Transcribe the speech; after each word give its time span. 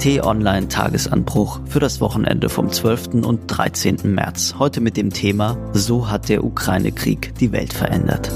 T-Online 0.00 0.68
Tagesanbruch 0.68 1.60
für 1.66 1.78
das 1.78 2.00
Wochenende 2.00 2.48
vom 2.48 2.72
12. 2.72 3.22
und 3.22 3.46
13. 3.48 3.98
März. 4.04 4.54
Heute 4.58 4.80
mit 4.80 4.96
dem 4.96 5.12
Thema 5.12 5.58
So 5.74 6.08
hat 6.08 6.30
der 6.30 6.42
Ukraine-Krieg 6.42 7.34
die 7.34 7.52
Welt 7.52 7.74
verändert. 7.74 8.32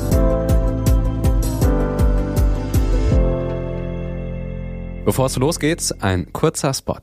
Bevor 5.06 5.24
es 5.24 5.38
losgeht, 5.38 5.94
ein 6.00 6.30
kurzer 6.34 6.74
Spot. 6.74 7.00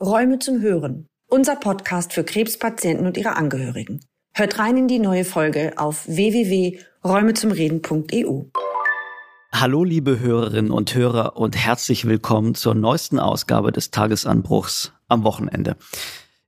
Räume 0.00 0.40
zum 0.40 0.60
Hören. 0.60 1.06
Unser 1.30 1.54
Podcast 1.54 2.12
für 2.12 2.24
Krebspatienten 2.24 3.06
und 3.06 3.16
ihre 3.16 3.36
Angehörigen. 3.36 4.00
Hört 4.34 4.58
rein 4.58 4.76
in 4.76 4.88
die 4.88 4.98
neue 4.98 5.24
Folge 5.24 5.74
auf 5.76 6.08
www.räumezumreden.eu. 6.08 8.46
Hallo 9.50 9.82
liebe 9.82 10.20
Hörerinnen 10.20 10.70
und 10.70 10.94
Hörer 10.94 11.36
und 11.36 11.56
herzlich 11.56 12.04
willkommen 12.04 12.54
zur 12.54 12.74
neuesten 12.74 13.18
Ausgabe 13.18 13.72
des 13.72 13.90
Tagesanbruchs 13.90 14.92
am 15.08 15.24
Wochenende. 15.24 15.76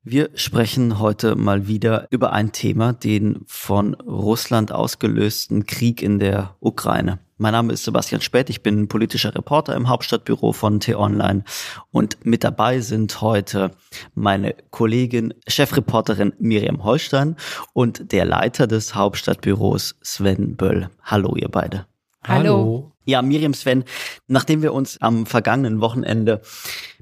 Wir 0.04 0.30
sprechen 0.34 0.98
heute 0.98 1.34
mal 1.34 1.66
wieder 1.66 2.06
über 2.10 2.32
ein 2.32 2.52
Thema, 2.52 2.92
den 2.92 3.40
von 3.46 3.94
Russland 3.94 4.70
ausgelösten 4.70 5.64
Krieg 5.66 6.02
in 6.02 6.18
der 6.18 6.56
Ukraine. 6.60 7.18
Mein 7.38 7.52
Name 7.52 7.72
ist 7.72 7.84
Sebastian 7.84 8.20
Spät, 8.20 8.50
ich 8.50 8.62
bin 8.62 8.86
politischer 8.86 9.34
Reporter 9.34 9.74
im 9.74 9.88
Hauptstadtbüro 9.88 10.52
von 10.52 10.78
T-Online 10.78 11.42
und 11.90 12.24
mit 12.26 12.44
dabei 12.44 12.80
sind 12.80 13.22
heute 13.22 13.70
meine 14.14 14.54
Kollegin, 14.70 15.32
Chefreporterin 15.48 16.34
Miriam 16.38 16.84
Holstein 16.84 17.36
und 17.72 18.12
der 18.12 18.26
Leiter 18.26 18.66
des 18.66 18.94
Hauptstadtbüros 18.94 19.96
Sven 20.02 20.56
Böll. 20.56 20.90
Hallo 21.02 21.34
ihr 21.34 21.48
beide. 21.48 21.86
Hallo. 22.26 22.92
Ja, 23.06 23.22
Miriam 23.22 23.54
Sven, 23.54 23.84
nachdem 24.28 24.62
wir 24.62 24.74
uns 24.74 25.00
am 25.00 25.24
vergangenen 25.26 25.80
Wochenende 25.80 26.42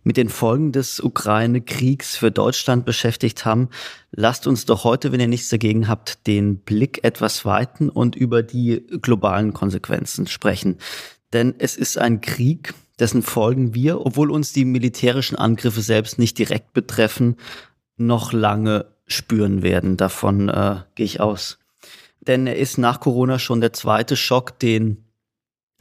mit 0.04 0.16
den 0.16 0.28
Folgen 0.28 0.70
des 0.72 1.00
Ukraine-Kriegs 1.00 2.16
für 2.16 2.30
Deutschland 2.30 2.86
beschäftigt 2.86 3.44
haben, 3.44 3.68
lasst 4.12 4.46
uns 4.46 4.64
doch 4.64 4.84
heute, 4.84 5.10
wenn 5.10 5.20
ihr 5.20 5.26
nichts 5.26 5.48
dagegen 5.48 5.88
habt, 5.88 6.26
den 6.26 6.60
Blick 6.60 7.02
etwas 7.02 7.44
weiten 7.44 7.90
und 7.90 8.14
über 8.14 8.42
die 8.42 8.86
globalen 9.02 9.52
Konsequenzen 9.52 10.28
sprechen. 10.28 10.78
Denn 11.32 11.54
es 11.58 11.76
ist 11.76 11.98
ein 11.98 12.20
Krieg, 12.20 12.74
dessen 12.98 13.22
Folgen 13.22 13.74
wir, 13.74 14.06
obwohl 14.06 14.30
uns 14.30 14.52
die 14.52 14.64
militärischen 14.64 15.36
Angriffe 15.36 15.82
selbst 15.82 16.18
nicht 16.18 16.38
direkt 16.38 16.72
betreffen, 16.72 17.36
noch 17.96 18.32
lange 18.32 18.86
spüren 19.08 19.62
werden. 19.62 19.96
Davon 19.96 20.48
äh, 20.48 20.76
gehe 20.94 21.06
ich 21.06 21.20
aus. 21.20 21.58
Denn 22.20 22.46
er 22.46 22.56
ist 22.56 22.78
nach 22.78 23.00
Corona 23.00 23.38
schon 23.38 23.60
der 23.60 23.72
zweite 23.72 24.16
Schock, 24.16 24.58
den 24.58 25.07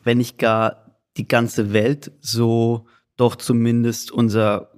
wenn 0.08 0.18
nicht 0.18 0.40
gar 0.40 0.98
die 1.18 1.28
ganze 1.28 1.74
Welt, 1.74 2.12
so 2.22 2.88
doch 3.18 3.36
zumindest 3.36 4.12
unser 4.12 4.72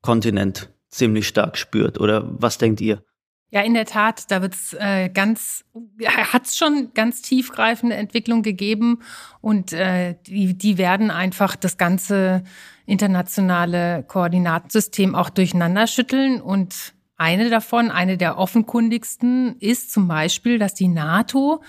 Kontinent 0.00 0.72
ziemlich 0.88 1.28
stark 1.28 1.56
spürt. 1.56 2.00
Oder 2.00 2.24
was 2.40 2.58
denkt 2.58 2.80
ihr? 2.80 3.04
Ja, 3.50 3.60
in 3.60 3.74
der 3.74 3.84
Tat, 3.84 4.30
da 4.30 4.40
wird's 4.40 4.72
äh, 4.72 5.10
ganz, 5.10 5.62
hat 6.06 6.46
es 6.46 6.56
schon 6.56 6.92
ganz 6.94 7.20
tiefgreifende 7.20 7.96
Entwicklungen 7.96 8.42
gegeben 8.42 9.00
und 9.42 9.74
äh, 9.74 10.16
die, 10.26 10.56
die 10.56 10.78
werden 10.78 11.10
einfach 11.10 11.54
das 11.54 11.76
ganze 11.76 12.44
internationale 12.86 14.04
Koordinatensystem 14.04 15.14
auch 15.14 15.28
durcheinander 15.28 15.86
schütteln 15.86 16.40
und 16.40 16.94
eine 17.16 17.50
davon, 17.50 17.90
eine 17.90 18.16
der 18.16 18.38
offenkundigsten, 18.38 19.56
ist 19.60 19.92
zum 19.92 20.08
Beispiel, 20.08 20.58
dass 20.58 20.74
die 20.74 20.88
NATO 20.88 21.62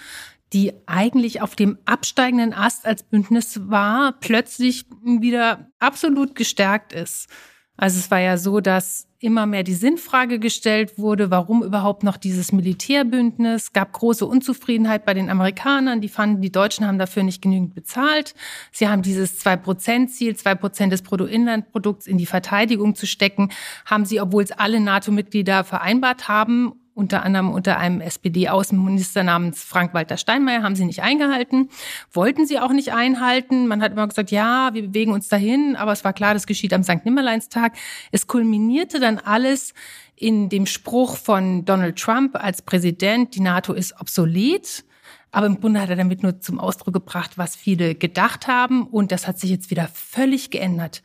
die 0.54 0.74
eigentlich 0.86 1.42
auf 1.42 1.56
dem 1.56 1.78
absteigenden 1.86 2.54
Ast 2.54 2.86
als 2.86 3.04
Bündnis 3.04 3.70
war, 3.70 4.14
plötzlich 4.20 4.86
wieder 5.04 5.72
absolut 5.80 6.36
gestärkt 6.36 6.94
ist. 6.94 7.28
Also 7.76 7.98
es 7.98 8.12
war 8.12 8.20
ja 8.20 8.38
so, 8.38 8.60
dass 8.60 9.08
immer 9.18 9.46
mehr 9.46 9.64
die 9.64 9.74
Sinnfrage 9.74 10.38
gestellt 10.38 11.00
wurde, 11.00 11.32
warum 11.32 11.64
überhaupt 11.64 12.04
noch 12.04 12.18
dieses 12.18 12.52
Militärbündnis. 12.52 13.74
Gab 13.74 13.94
große 13.94 14.26
Unzufriedenheit 14.26 15.06
bei 15.06 15.14
den 15.14 15.30
Amerikanern. 15.30 16.02
Die 16.02 16.10
fanden, 16.10 16.42
die 16.42 16.52
Deutschen 16.52 16.86
haben 16.86 17.00
dafür 17.00 17.24
nicht 17.24 17.42
genügend 17.42 17.74
bezahlt. 17.74 18.36
Sie 18.72 18.88
haben 18.88 19.02
dieses 19.02 19.40
Zwei-Prozent-Ziel, 19.40 20.36
zwei 20.36 20.56
Prozent 20.56 20.94
des 20.94 21.02
Bruttoinlandprodukts 21.02 22.06
in 22.06 22.18
die 22.18 22.26
Verteidigung 22.26 22.96
zu 22.96 23.08
stecken, 23.08 23.50
haben 23.86 24.06
sie, 24.06 24.20
obwohl 24.22 24.44
es 24.44 24.52
alle 24.52 24.80
NATO-Mitglieder 24.80 25.64
vereinbart 25.64 26.28
haben, 26.28 26.74
unter 26.96 27.24
anderem 27.24 27.52
unter 27.52 27.78
einem 27.78 28.02
SPD-Außenminister 28.02 29.24
namens 29.24 29.64
Frank-Walter 29.64 30.18
Steinmeier, 30.18 30.64
haben 30.64 30.76
sie 30.76 30.86
nicht 30.86 31.02
eingehalten, 31.02 31.70
wollten 32.12 32.46
sie 32.46 32.60
auch 32.60 32.72
nicht 32.72 32.94
einhalten. 32.94 33.68
Man 33.68 33.82
hat 33.82 33.94
immer 33.94 34.08
gesagt, 34.08 34.32
ja, 34.32 34.74
wir 34.74 34.84
bewegen 34.84 35.12
uns 35.12 35.28
dahin, 35.28 35.76
aber 35.76 35.92
es 35.92 36.04
war 36.04 36.14
klar, 36.14 36.34
das 36.34 36.48
geschieht 36.48 36.74
am 36.74 36.84
St. 36.84 37.06
Nimmerleinstag. 37.06 37.74
Es 38.12 38.28
kulminierte 38.28 39.00
dann 39.00 39.18
alles 39.18 39.74
in 40.16 40.50
dem 40.50 40.66
Spruch 40.66 41.18
von 41.18 41.66
Donald 41.66 41.98
Trump 41.98 42.36
als 42.36 42.62
Präsident, 42.62 43.36
die 43.36 43.42
NATO 43.42 43.74
ist 43.74 44.00
obsolet. 44.00 44.86
Aber 45.32 45.48
im 45.48 45.60
Grunde 45.60 45.82
hat 45.82 45.90
er 45.90 45.96
damit 45.96 46.22
nur 46.22 46.40
zum 46.42 46.60
Ausdruck 46.60 46.94
gebracht, 46.94 47.40
was 47.40 47.56
viele 47.56 47.96
gedacht 47.96 48.48
haben. 48.48 48.86
Und 48.86 49.12
das 49.12 49.28
hat 49.28 49.40
sich 49.40 49.50
jetzt 49.50 49.72
wieder 49.72 49.90
völlig 49.92 50.52
geändert. 50.52 51.02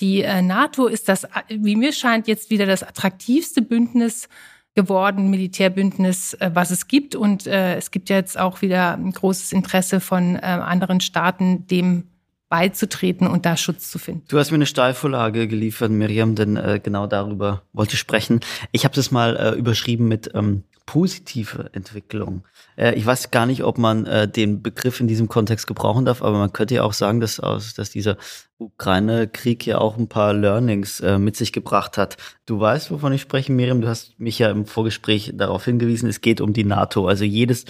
Die 0.00 0.22
äh, 0.22 0.40
NATO 0.40 0.86
ist 0.86 1.08
das, 1.10 1.26
wie 1.48 1.76
mir 1.76 1.92
scheint, 1.92 2.26
jetzt 2.26 2.50
wieder 2.50 2.64
das 2.64 2.82
attraktivste 2.82 3.60
Bündnis 3.60 4.28
geworden, 4.76 5.30
Militärbündnis, 5.30 6.34
äh, 6.34 6.50
was 6.54 6.70
es 6.70 6.86
gibt. 6.86 7.16
Und 7.16 7.48
äh, 7.48 7.76
es 7.76 7.90
gibt 7.90 8.08
jetzt 8.08 8.38
auch 8.38 8.62
wieder 8.62 8.92
ein 8.92 9.10
großes 9.10 9.52
Interesse 9.52 9.98
von 9.98 10.36
äh, 10.36 10.40
anderen 10.40 11.00
Staaten, 11.00 11.66
dem 11.66 12.04
beizutreten 12.48 13.26
und 13.26 13.44
da 13.44 13.56
Schutz 13.56 13.90
zu 13.90 13.98
finden. 13.98 14.24
Du 14.28 14.38
hast 14.38 14.50
mir 14.50 14.56
eine 14.56 14.66
Steilvorlage 14.66 15.48
geliefert, 15.48 15.90
Miriam, 15.90 16.34
denn 16.34 16.56
äh, 16.56 16.80
genau 16.82 17.06
darüber 17.06 17.62
wollte 17.72 17.94
ich 17.94 18.00
sprechen. 18.00 18.40
Ich 18.72 18.84
habe 18.84 18.94
das 18.94 19.10
mal 19.10 19.36
äh, 19.36 19.58
überschrieben 19.58 20.06
mit 20.06 20.30
ähm, 20.34 20.62
positive 20.86 21.70
Entwicklung. 21.72 22.44
Äh, 22.76 22.94
ich 22.94 23.04
weiß 23.04 23.32
gar 23.32 23.44
nicht, 23.44 23.64
ob 23.64 23.76
man 23.76 24.06
äh, 24.06 24.28
den 24.28 24.62
Begriff 24.62 25.00
in 25.00 25.08
diesem 25.08 25.28
Kontext 25.28 25.66
gebrauchen 25.66 26.04
darf, 26.04 26.22
aber 26.22 26.38
man 26.38 26.52
könnte 26.52 26.76
ja 26.76 26.84
auch 26.84 26.92
sagen, 26.92 27.20
dass, 27.20 27.40
aus, 27.40 27.74
dass 27.74 27.90
dieser 27.90 28.16
Ukraine-Krieg 28.58 29.66
ja 29.66 29.78
auch 29.78 29.98
ein 29.98 30.08
paar 30.08 30.32
Learnings 30.32 31.00
äh, 31.00 31.18
mit 31.18 31.36
sich 31.36 31.52
gebracht 31.52 31.98
hat. 31.98 32.16
Du 32.46 32.60
weißt, 32.60 32.92
wovon 32.92 33.12
ich 33.12 33.20
spreche, 33.20 33.52
Miriam. 33.52 33.80
Du 33.80 33.88
hast 33.88 34.18
mich 34.18 34.38
ja 34.38 34.50
im 34.50 34.64
Vorgespräch 34.64 35.32
darauf 35.34 35.64
hingewiesen, 35.64 36.08
es 36.08 36.20
geht 36.20 36.40
um 36.40 36.52
die 36.52 36.64
NATO. 36.64 37.08
Also 37.08 37.24
jedes, 37.24 37.64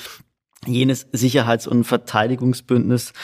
jenes 0.66 1.06
Sicherheits- 1.12 1.66
und 1.66 1.84
Verteidigungsbündnis, 1.84 3.14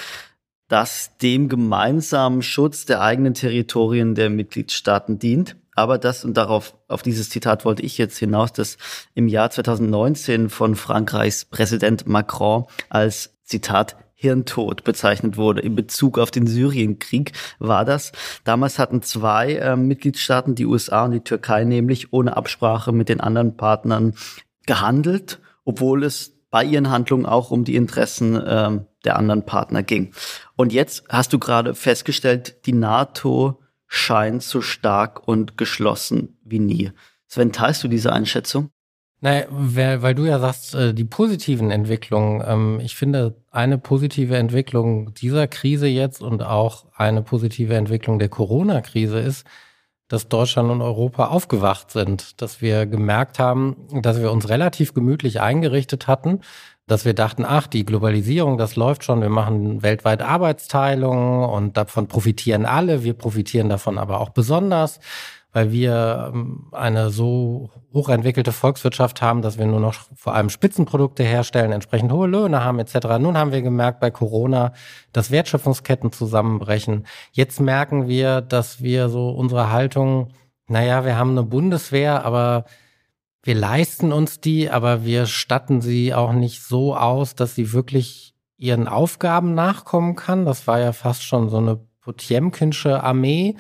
das 0.69 1.17
dem 1.19 1.49
gemeinsamen 1.49 2.43
Schutz 2.43 2.87
der 2.87 3.01
eigenen 3.01 3.35
Territorien 3.35 4.15
der 4.15 4.31
Mitgliedstaaten 4.31 5.19
dient 5.19 5.57
aber 5.75 5.99
das, 5.99 6.25
und 6.25 6.37
darauf, 6.37 6.75
auf 6.89 7.03
dieses 7.03 7.31
Zitat 7.31 7.65
wollte 7.65 7.83
ich 7.83 7.97
jetzt 7.97 8.19
hinaus, 8.19 8.53
das 8.53 8.77
im 9.15 9.27
Jahr 9.27 9.51
2019 9.51 10.51
von 10.51 10.75
Frankreichs 10.75 11.47
Präsident 11.47 12.07
Macron 12.07 12.67
als 12.91 13.35
Zitat 13.45 13.97
Hirntod 14.15 14.85
bezeichnet 14.85 15.37
wurde. 15.37 15.63
In 15.63 15.75
Bezug 15.75 16.19
auf 16.19 16.31
den 16.31 16.47
Syrienkrieg 16.47 17.33
war 17.59 17.85
das. 17.85 18.13
Damals 18.45 18.79
hatten 18.79 19.03
zwei 19.03 19.55
äh, 19.55 19.75
Mitgliedstaaten, 19.75 20.55
die 20.55 20.67
USA 20.67 21.07
und 21.07 21.13
die 21.13 21.21
Türkei, 21.21 21.65
nämlich 21.65 22.13
ohne 22.13 22.37
Absprache 22.37 22.93
mit 22.93 23.09
den 23.09 23.21
anderen 23.21 23.57
Partnern 23.57 24.15
gehandelt, 24.67 25.41
obwohl 25.65 26.05
es 26.05 26.39
bei 26.51 26.63
ihren 26.63 26.91
Handlungen 26.91 27.27
auch 27.27 27.51
um 27.51 27.65
die 27.65 27.75
Interessen 27.75 28.37
äh, 28.37 28.79
der 29.05 29.17
anderen 29.17 29.45
Partner 29.45 29.83
ging. 29.83 30.13
Und 30.57 30.73
jetzt 30.73 31.05
hast 31.09 31.33
du 31.33 31.39
gerade 31.39 31.75
festgestellt, 31.75 32.67
die 32.67 32.73
NATO 32.73 33.61
scheint 33.87 34.43
so 34.43 34.63
stark 34.63 35.27
und 35.27 35.59
geschlossen 35.59 36.39
wie 36.45 36.59
nie. 36.59 36.93
Sven, 37.27 37.53
teilst 37.53 37.85
du 37.85 37.89
diese 37.89 38.13
Einschätzung? 38.13 38.71
Naja, 39.21 39.47
weil 39.51 40.17
du 40.17 40.25
ja 40.25 40.41
sagst, 40.41 40.75
äh, 40.75 40.93
die 40.93 41.05
positiven 41.05 41.71
Entwicklungen. 41.71 42.43
Ähm, 42.45 42.81
ich 42.83 42.97
finde, 42.97 43.37
eine 43.53 43.79
positive 43.79 44.37
Entwicklung 44.37 45.15
dieser 45.15 45.47
Krise 45.47 45.87
jetzt 45.87 46.23
und 46.23 46.43
auch 46.43 46.87
eine 46.97 47.23
positive 47.23 47.75
Entwicklung 47.75 48.19
der 48.19 48.29
Corona-Krise 48.29 49.21
ist, 49.21 49.47
dass 50.09 50.29
Deutschland 50.29 50.71
und 50.71 50.83
Europa 50.83 51.29
aufgewacht 51.29 51.93
sind, 51.93 52.43
dass 52.43 52.61
wir 52.61 52.85
gemerkt 52.85 53.39
haben, 53.39 53.77
dass 54.03 54.21
wir 54.21 54.33
uns 54.33 54.49
relativ 54.49 54.93
gemütlich 54.93 55.41
eingerichtet 55.41 56.09
hatten, 56.09 56.41
dass 56.87 57.05
wir 57.05 57.15
dachten, 57.15 57.45
ach, 57.47 57.67
die 57.67 57.85
Globalisierung, 57.85 58.59
das 58.59 58.77
läuft 58.77 59.05
schon, 59.05 59.23
wir 59.23 59.31
machen 59.31 59.83
weltweit 59.83 60.21
Arbeitsteilung 60.23 61.45
und 61.45 61.77
davon 61.77 62.09
profitieren 62.09 62.67
alle, 62.67 63.05
wir 63.05 63.15
profitieren 63.15 63.69
davon 63.69 63.99
aber 63.99 64.21
auch 64.21 64.31
besonders, 64.31 64.99
weil 65.53 65.71
wir 65.71 66.33
ähm, 66.35 66.69
eine 66.73 67.11
so 67.11 67.71
hochentwickelte 67.93 68.53
Volkswirtschaft 68.53 69.23
haben, 69.23 69.43
dass 69.43 69.59
wir 69.59 69.67
nur 69.67 69.81
noch 69.81 69.95
vor 70.15 70.35
allem 70.35 70.49
Spitzenprodukte 70.51 71.23
herstellen, 71.23 71.73
entsprechend 71.73 72.11
hohe 72.11 72.27
Löhne 72.27 72.65
haben 72.65 72.79
etc. 72.79 73.19
Nun 73.21 73.37
haben 73.37 73.53
wir 73.53 73.63
gemerkt 73.63 74.01
bei 74.01 74.11
Corona, 74.11 74.73
dass 75.13 75.31
Wertschöpfungsketten 75.31 76.11
zusammenbrechen. 76.11 77.07
Jetzt 77.33 77.61
merken 77.61 78.09
wir, 78.09 78.41
dass 78.41 78.83
wir 78.83 79.09
so 79.09 79.31
unsere 79.31 79.71
Haltung, 79.71 80.33
naja, 80.69 81.05
wir 81.05 81.17
haben 81.17 81.33
eine 81.33 81.43
Bundeswehr, 81.43 82.25
aber 82.25 82.65
wir 83.43 83.55
leisten 83.55 84.13
uns 84.13 84.41
die, 84.41 84.71
aber 84.71 85.05
wir 85.05 85.27
statten 85.27 85.81
sie 85.81 86.15
auch 86.15 86.33
nicht 86.33 86.63
so 86.63 86.97
aus, 86.97 87.35
dass 87.35 87.55
sie 87.55 87.73
wirklich 87.73 88.35
ihren 88.57 88.87
Aufgaben 88.87 89.55
nachkommen 89.55 90.15
kann. 90.15 90.45
Das 90.47 90.67
war 90.69 90.79
ja 90.79 90.93
fast 90.93 91.25
schon 91.25 91.49
so 91.49 91.59
eine 91.59 91.81
Potemkinsche 92.01 93.03
Armee. 93.03 93.57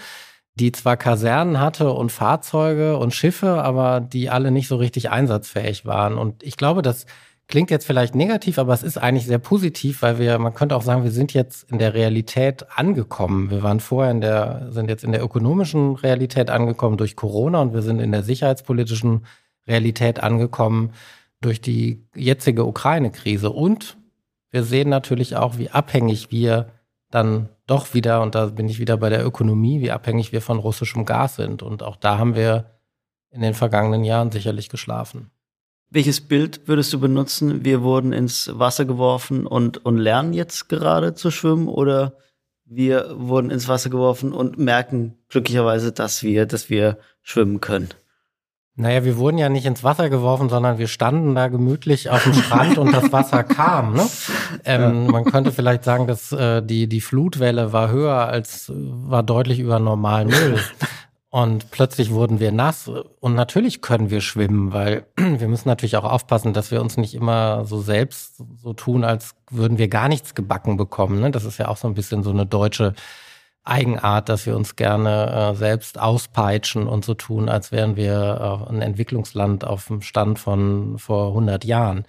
die 0.55 0.71
zwar 0.71 0.99
Kasernen 0.99 1.61
hatte 1.61 1.93
und 1.93 2.13
Fahrzeuge 2.13 2.99
und 2.99 3.15
Schiffe, 3.15 3.63
aber 3.63 4.01
die 4.01 4.29
alle 4.29 4.51
nicht 4.51 4.69
so 4.69 4.77
richtig 4.77 5.11
einsatzfähig 5.11 5.87
waren. 5.87 6.19
Und 6.19 6.43
ich 6.43 6.59
glaube, 6.59 6.83
das 6.83 7.07
klingt 7.49 7.71
jetzt 7.71 7.87
vielleicht 7.87 8.15
negativ, 8.15 8.59
aber 8.59 8.75
es 8.75 8.83
ist 8.83 8.99
eigentlich 8.99 9.27
sehr 9.27 9.39
positiv, 9.39 10.03
weil 10.03 10.19
wir, 10.19 10.39
man 10.39 10.55
könnte 10.55 10.77
auch 10.77 10.83
sagen, 10.83 11.05
wir 11.05 11.11
sind 11.11 11.33
jetzt 11.33 11.71
in 11.71 11.79
der 11.79 11.95
Realität 11.95 12.67
angekommen. 12.77 13.51
Wir 13.51 13.63
waren 13.63 13.81
vorher 13.81 14.11
in 14.11 14.21
der, 14.21 14.69
sind 14.71 14.91
jetzt 14.91 15.05
in 15.05 15.13
der 15.13 15.23
ökonomischen 15.25 15.97
Realität 15.97 16.51
angekommen 16.51 16.99
durch 16.99 17.17
Corona 17.17 17.61
und 17.63 17.73
wir 17.73 17.83
sind 17.83 17.99
in 17.99 18.13
der 18.13 18.23
sicherheitspolitischen 18.23 19.25
Realität 19.67 20.23
angekommen 20.23 20.93
durch 21.41 21.61
die 21.61 22.07
jetzige 22.15 22.65
Ukraine-Krise. 22.65 23.51
Und 23.51 23.97
wir 24.51 24.63
sehen 24.63 24.89
natürlich 24.89 25.37
auch, 25.37 25.59
wie 25.59 25.71
abhängig 25.71 26.31
wir 26.31 26.69
dann 27.11 27.49
doch 27.67 27.95
wieder, 27.95 28.23
und 28.23 28.35
da 28.35 28.47
bin 28.47 28.69
ich 28.69 28.79
wieder 28.79 28.97
bei 28.97 29.09
der 29.09 29.25
Ökonomie, 29.25 29.81
wie 29.81 29.91
abhängig 29.91 30.33
wir 30.33 30.41
von 30.41 30.59
russischem 30.59 31.05
Gas 31.05 31.37
sind. 31.37 31.63
Und 31.63 31.83
auch 31.83 31.97
da 31.97 32.19
haben 32.19 32.35
wir 32.35 32.71
in 33.31 33.41
den 33.41 33.55
vergangenen 33.55 34.05
Jahren 34.05 34.31
sicherlich 34.31 34.69
geschlafen. 34.69 35.31
Welches 35.91 36.23
Bild 36.23 36.69
würdest 36.69 36.93
du 36.93 37.01
benutzen? 37.01 37.65
Wir 37.65 37.83
wurden 37.83 38.13
ins 38.13 38.51
Wasser 38.55 38.85
geworfen 38.87 39.47
und, 39.47 39.85
und 39.85 39.99
lernen 39.99 40.33
jetzt 40.33 40.69
gerade 40.69 41.15
zu 41.15 41.31
schwimmen 41.31 41.69
oder 41.69 42.17
wir 42.65 43.15
wurden 43.19 43.51
ins 43.51 43.69
Wasser 43.69 43.91
geworfen 43.91 44.33
und 44.33 44.59
merken 44.59 45.19
glücklicherweise, 45.29 45.93
dass 45.93 46.23
wir, 46.23 46.47
dass 46.47 46.71
wir 46.71 46.99
schwimmen 47.21 47.61
können? 47.61 47.91
Naja, 48.75 49.05
wir 49.05 49.19
wurden 49.19 49.37
ja 49.37 49.51
nicht 49.51 49.67
ins 49.67 49.85
Wasser 49.85 50.09
geworfen, 50.09 50.49
sondern 50.49 50.79
wir 50.79 50.89
standen 50.89 51.35
da 51.35 51.49
gemütlich 51.49 52.09
auf 52.09 52.25
dem 52.25 52.33
Strand 52.33 52.79
und 52.79 52.93
das 52.93 53.13
Wasser 53.13 53.45
kam. 53.45 53.93
Ne? 53.93 54.09
Ähm, 54.65 55.09
man 55.09 55.25
könnte 55.25 55.53
vielleicht 55.53 55.85
sagen, 55.85 56.07
dass 56.07 56.33
äh, 56.33 56.63
die, 56.63 56.89
die 56.89 57.03
Flutwelle 57.03 57.75
war 57.75 57.91
höher 57.91 58.27
als, 58.29 58.73
war 58.75 59.23
deutlich 59.23 59.59
über 59.59 59.79
normal 59.79 60.25
Null. 60.25 60.59
Und 61.29 61.71
plötzlich 61.71 62.13
wurden 62.13 62.41
wir 62.41 62.53
nass. 62.53 62.91
Und 63.21 63.35
natürlich 63.35 63.83
können 63.83 64.11
wir 64.11 64.21
schwimmen, 64.23 64.73
weil 64.73 65.07
wir 65.17 65.49
müssen 65.49 65.69
natürlich 65.69 65.97
auch 65.97 66.05
aufpassen, 66.05 66.55
dass 66.55 66.71
wir 66.71 66.81
uns 66.81 66.97
nicht 66.97 67.15
immer 67.15 67.67
so 67.67 67.81
selbst 67.81 68.43
so 68.57 68.73
tun, 68.73 69.05
als 69.05 69.35
würden 69.51 69.77
wir 69.77 69.89
gar 69.89 70.09
nichts 70.09 70.35
gebacken 70.35 70.79
bekommen. 70.79 71.21
Ne? 71.21 71.31
Das 71.31 71.45
ist 71.45 71.59
ja 71.59 71.69
auch 71.69 71.77
so 71.77 71.89
ein 71.89 71.95
bisschen 71.95 72.23
so 72.23 72.31
eine 72.31 72.47
deutsche 72.47 72.95
Eigenart, 73.65 74.29
dass 74.29 74.47
wir 74.47 74.57
uns 74.57 74.77
gerne 74.77 75.53
äh, 75.53 75.57
selbst 75.57 76.01
auspeitschen 76.01 76.87
und 76.87 77.05
so 77.05 77.15
tun, 77.15 77.49
als 77.49 77.71
wären 77.71 77.97
wir 77.97 78.67
äh, 78.69 78.71
ein 78.71 78.83
Entwicklungsland 78.83 79.65
auf 79.65 79.87
dem 79.87 80.03
Stand 80.03 80.39
von 80.39 80.99
vor 80.99 81.29
100 81.29 81.65
Jahren. 81.65 82.05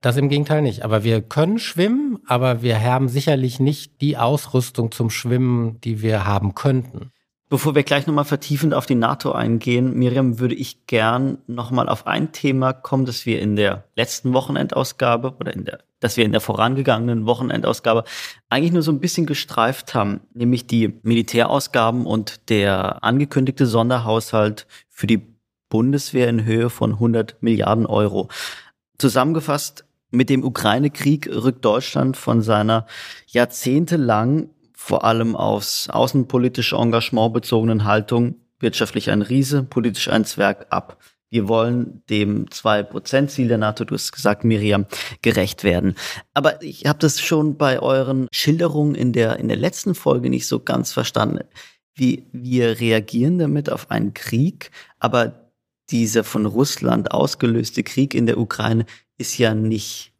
Das 0.00 0.16
im 0.18 0.28
Gegenteil 0.28 0.60
nicht. 0.62 0.84
Aber 0.84 1.02
wir 1.02 1.22
können 1.22 1.58
schwimmen, 1.58 2.18
aber 2.26 2.62
wir 2.62 2.82
haben 2.82 3.08
sicherlich 3.08 3.58
nicht 3.58 4.02
die 4.02 4.18
Ausrüstung 4.18 4.92
zum 4.92 5.08
Schwimmen, 5.08 5.80
die 5.80 6.02
wir 6.02 6.26
haben 6.26 6.54
könnten. 6.54 7.10
Bevor 7.48 7.74
wir 7.74 7.84
gleich 7.84 8.06
nochmal 8.06 8.24
vertiefend 8.24 8.74
auf 8.74 8.84
die 8.84 8.94
NATO 8.94 9.32
eingehen, 9.32 9.98
Miriam, 9.98 10.38
würde 10.38 10.54
ich 10.54 10.86
gern 10.86 11.38
nochmal 11.46 11.88
auf 11.88 12.06
ein 12.06 12.32
Thema 12.32 12.72
kommen, 12.72 13.04
das 13.04 13.26
wir 13.26 13.40
in 13.40 13.56
der 13.56 13.84
letzten 13.96 14.32
Wochenendausgabe 14.32 15.36
oder 15.38 15.54
in 15.54 15.64
der, 15.64 15.78
das 16.04 16.18
wir 16.18 16.26
in 16.26 16.32
der 16.32 16.42
vorangegangenen 16.42 17.24
Wochenendausgabe 17.24 18.04
eigentlich 18.50 18.72
nur 18.72 18.82
so 18.82 18.92
ein 18.92 19.00
bisschen 19.00 19.24
gestreift 19.24 19.94
haben, 19.94 20.20
nämlich 20.34 20.66
die 20.66 21.00
Militärausgaben 21.02 22.04
und 22.04 22.50
der 22.50 23.02
angekündigte 23.02 23.64
Sonderhaushalt 23.64 24.66
für 24.90 25.06
die 25.06 25.22
Bundeswehr 25.70 26.28
in 26.28 26.44
Höhe 26.44 26.68
von 26.68 26.92
100 26.92 27.42
Milliarden 27.42 27.86
Euro. 27.86 28.28
Zusammengefasst, 28.98 29.86
mit 30.10 30.28
dem 30.28 30.44
Ukraine-Krieg 30.44 31.26
rückt 31.26 31.64
Deutschland 31.64 32.18
von 32.18 32.42
seiner 32.42 32.86
jahrzehntelang 33.26 34.50
vor 34.74 35.04
allem 35.04 35.34
aus 35.34 35.88
außenpolitische 35.88 36.76
Engagement 36.76 37.32
bezogenen 37.32 37.84
Haltung 37.84 38.34
wirtschaftlich 38.58 39.10
ein 39.10 39.22
Riese, 39.22 39.62
politisch 39.62 40.08
ein 40.08 40.26
Zwerg 40.26 40.66
ab. 40.68 40.98
Wir 41.30 41.48
wollen 41.48 42.02
dem 42.08 42.46
2%-Ziel 42.46 43.48
der 43.48 43.58
NATO, 43.58 43.84
du 43.84 43.94
hast 43.94 44.12
gesagt, 44.12 44.44
Miriam, 44.44 44.86
gerecht 45.22 45.64
werden. 45.64 45.96
Aber 46.32 46.62
ich 46.62 46.86
habe 46.86 46.98
das 47.00 47.20
schon 47.20 47.56
bei 47.56 47.80
euren 47.80 48.28
Schilderungen 48.32 48.94
in 48.94 49.12
der, 49.12 49.38
in 49.38 49.48
der 49.48 49.56
letzten 49.56 49.94
Folge 49.94 50.30
nicht 50.30 50.46
so 50.46 50.60
ganz 50.60 50.92
verstanden. 50.92 51.40
Wie 51.94 52.26
wir 52.32 52.80
reagieren 52.80 53.38
damit 53.38 53.70
auf 53.70 53.90
einen 53.90 54.14
Krieg, 54.14 54.70
aber 54.98 55.50
dieser 55.90 56.24
von 56.24 56.46
Russland 56.46 57.10
ausgelöste 57.10 57.82
Krieg 57.82 58.14
in 58.14 58.26
der 58.26 58.38
Ukraine 58.38 58.86
ist 59.18 59.38
ja 59.38 59.54
nicht 59.54 60.12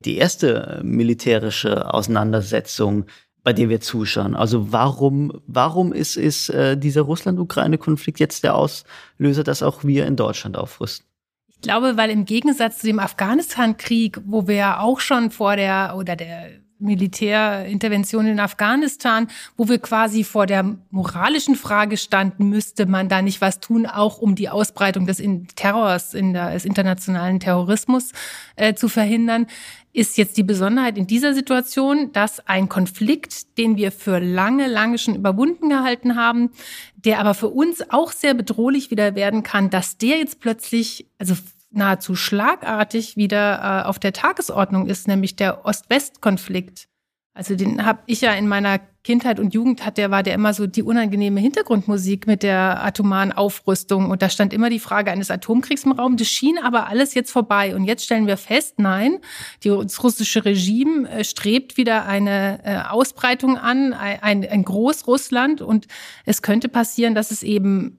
die 0.00 0.16
erste 0.16 0.80
militärische 0.84 1.92
Auseinandersetzung 1.92 3.06
bei 3.44 3.52
der 3.52 3.68
wir 3.68 3.80
zuschauen. 3.80 4.34
Also 4.34 4.72
warum, 4.72 5.40
warum 5.46 5.92
ist, 5.92 6.16
ist 6.16 6.48
äh, 6.48 6.76
dieser 6.76 7.02
Russland-Ukraine-Konflikt 7.02 8.18
jetzt 8.18 8.42
der 8.42 8.56
Auslöser, 8.56 9.44
dass 9.44 9.62
auch 9.62 9.84
wir 9.84 10.06
in 10.06 10.16
Deutschland 10.16 10.56
aufrüsten? 10.56 11.06
Ich 11.48 11.60
glaube, 11.60 11.96
weil 11.96 12.10
im 12.10 12.24
Gegensatz 12.24 12.78
zu 12.78 12.86
dem 12.86 12.98
Afghanistan-Krieg, 12.98 14.20
wo 14.26 14.48
wir 14.48 14.56
ja 14.56 14.80
auch 14.80 15.00
schon 15.00 15.30
vor 15.30 15.56
der 15.56 15.94
oder 15.96 16.16
der 16.16 16.64
Militärintervention 16.78 18.26
in 18.26 18.40
Afghanistan, 18.40 19.28
wo 19.56 19.68
wir 19.68 19.78
quasi 19.78 20.24
vor 20.24 20.46
der 20.46 20.76
moralischen 20.90 21.54
Frage 21.54 21.96
standen, 21.96 22.48
müsste 22.48 22.86
man 22.86 23.08
da 23.08 23.22
nicht 23.22 23.40
was 23.40 23.60
tun, 23.60 23.86
auch 23.86 24.18
um 24.18 24.34
die 24.34 24.48
Ausbreitung 24.48 25.06
des 25.06 25.22
Terrors, 25.54 26.14
in 26.14 26.32
der, 26.32 26.52
des 26.52 26.64
internationalen 26.64 27.40
Terrorismus 27.40 28.12
äh, 28.56 28.74
zu 28.74 28.88
verhindern, 28.88 29.46
ist 29.94 30.18
jetzt 30.18 30.36
die 30.36 30.42
Besonderheit 30.42 30.98
in 30.98 31.06
dieser 31.06 31.34
Situation, 31.34 32.12
dass 32.12 32.46
ein 32.46 32.68
Konflikt, 32.68 33.56
den 33.56 33.76
wir 33.76 33.92
für 33.92 34.18
lange, 34.18 34.66
lange 34.66 34.98
schon 34.98 35.14
überwunden 35.14 35.70
gehalten 35.70 36.16
haben, 36.16 36.50
der 36.96 37.20
aber 37.20 37.32
für 37.32 37.48
uns 37.48 37.90
auch 37.90 38.10
sehr 38.10 38.34
bedrohlich 38.34 38.90
wieder 38.90 39.14
werden 39.14 39.44
kann, 39.44 39.70
dass 39.70 39.96
der 39.96 40.18
jetzt 40.18 40.40
plötzlich, 40.40 41.06
also 41.18 41.34
nahezu 41.70 42.16
schlagartig 42.16 43.16
wieder 43.16 43.82
äh, 43.84 43.88
auf 43.88 44.00
der 44.00 44.12
Tagesordnung 44.12 44.88
ist, 44.88 45.06
nämlich 45.06 45.36
der 45.36 45.64
Ost-West-Konflikt. 45.64 46.88
Also 47.36 47.56
den 47.56 47.84
habe 47.84 47.98
ich 48.06 48.20
ja 48.20 48.32
in 48.32 48.46
meiner 48.46 48.78
Kindheit 49.02 49.40
und 49.40 49.52
Jugend 49.52 49.84
hat 49.84 49.98
der 49.98 50.12
war 50.12 50.22
der 50.22 50.34
immer 50.34 50.54
so 50.54 50.68
die 50.68 50.84
unangenehme 50.84 51.40
Hintergrundmusik 51.40 52.28
mit 52.28 52.44
der 52.44 52.82
atomaren 52.84 53.32
Aufrüstung. 53.32 54.08
Und 54.08 54.22
da 54.22 54.30
stand 54.30 54.52
immer 54.52 54.70
die 54.70 54.78
Frage 54.78 55.10
eines 55.10 55.32
Atomkriegs 55.32 55.84
im 55.84 55.92
Raum. 55.92 56.16
Das 56.16 56.28
schien 56.28 56.58
aber 56.58 56.86
alles 56.86 57.12
jetzt 57.12 57.32
vorbei. 57.32 57.74
Und 57.74 57.84
jetzt 57.84 58.04
stellen 58.04 58.28
wir 58.28 58.36
fest, 58.36 58.78
nein, 58.78 59.18
das 59.62 60.02
russische 60.04 60.44
Regime 60.44 61.10
äh, 61.10 61.24
strebt 61.24 61.76
wieder 61.76 62.06
eine 62.06 62.60
äh, 62.64 62.78
Ausbreitung 62.88 63.58
an, 63.58 63.92
ein, 63.92 64.48
ein 64.48 64.64
Großrussland. 64.64 65.60
Und 65.60 65.88
es 66.24 66.40
könnte 66.40 66.68
passieren, 66.68 67.16
dass 67.16 67.32
es 67.32 67.42
eben 67.42 67.98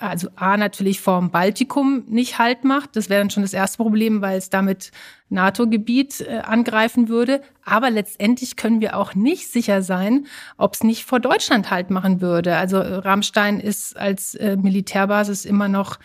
also 0.00 0.28
A 0.36 0.56
natürlich 0.56 1.00
vorm 1.00 1.30
Baltikum 1.30 2.04
nicht 2.08 2.38
Halt 2.38 2.64
macht. 2.64 2.96
Das 2.96 3.08
wäre 3.08 3.20
dann 3.20 3.30
schon 3.30 3.42
das 3.42 3.52
erste 3.52 3.78
Problem, 3.78 4.20
weil 4.20 4.38
es 4.38 4.50
damit 4.50 4.90
NATO-Gebiet 5.28 6.20
äh, 6.20 6.38
angreifen 6.38 7.08
würde. 7.08 7.42
Aber 7.64 7.90
letztendlich 7.90 8.56
können 8.56 8.80
wir 8.80 8.96
auch 8.96 9.14
nicht 9.14 9.52
sicher 9.52 9.82
sein, 9.82 10.26
ob 10.56 10.74
es 10.74 10.82
nicht 10.82 11.04
vor 11.04 11.20
Deutschland 11.20 11.70
Halt 11.70 11.90
machen 11.90 12.20
würde. 12.20 12.56
Also 12.56 12.78
äh, 12.78 12.94
Rammstein 12.94 13.60
ist 13.60 13.96
als 13.96 14.34
äh, 14.34 14.56
Militärbasis 14.56 15.44
immer 15.44 15.68
noch 15.68 15.98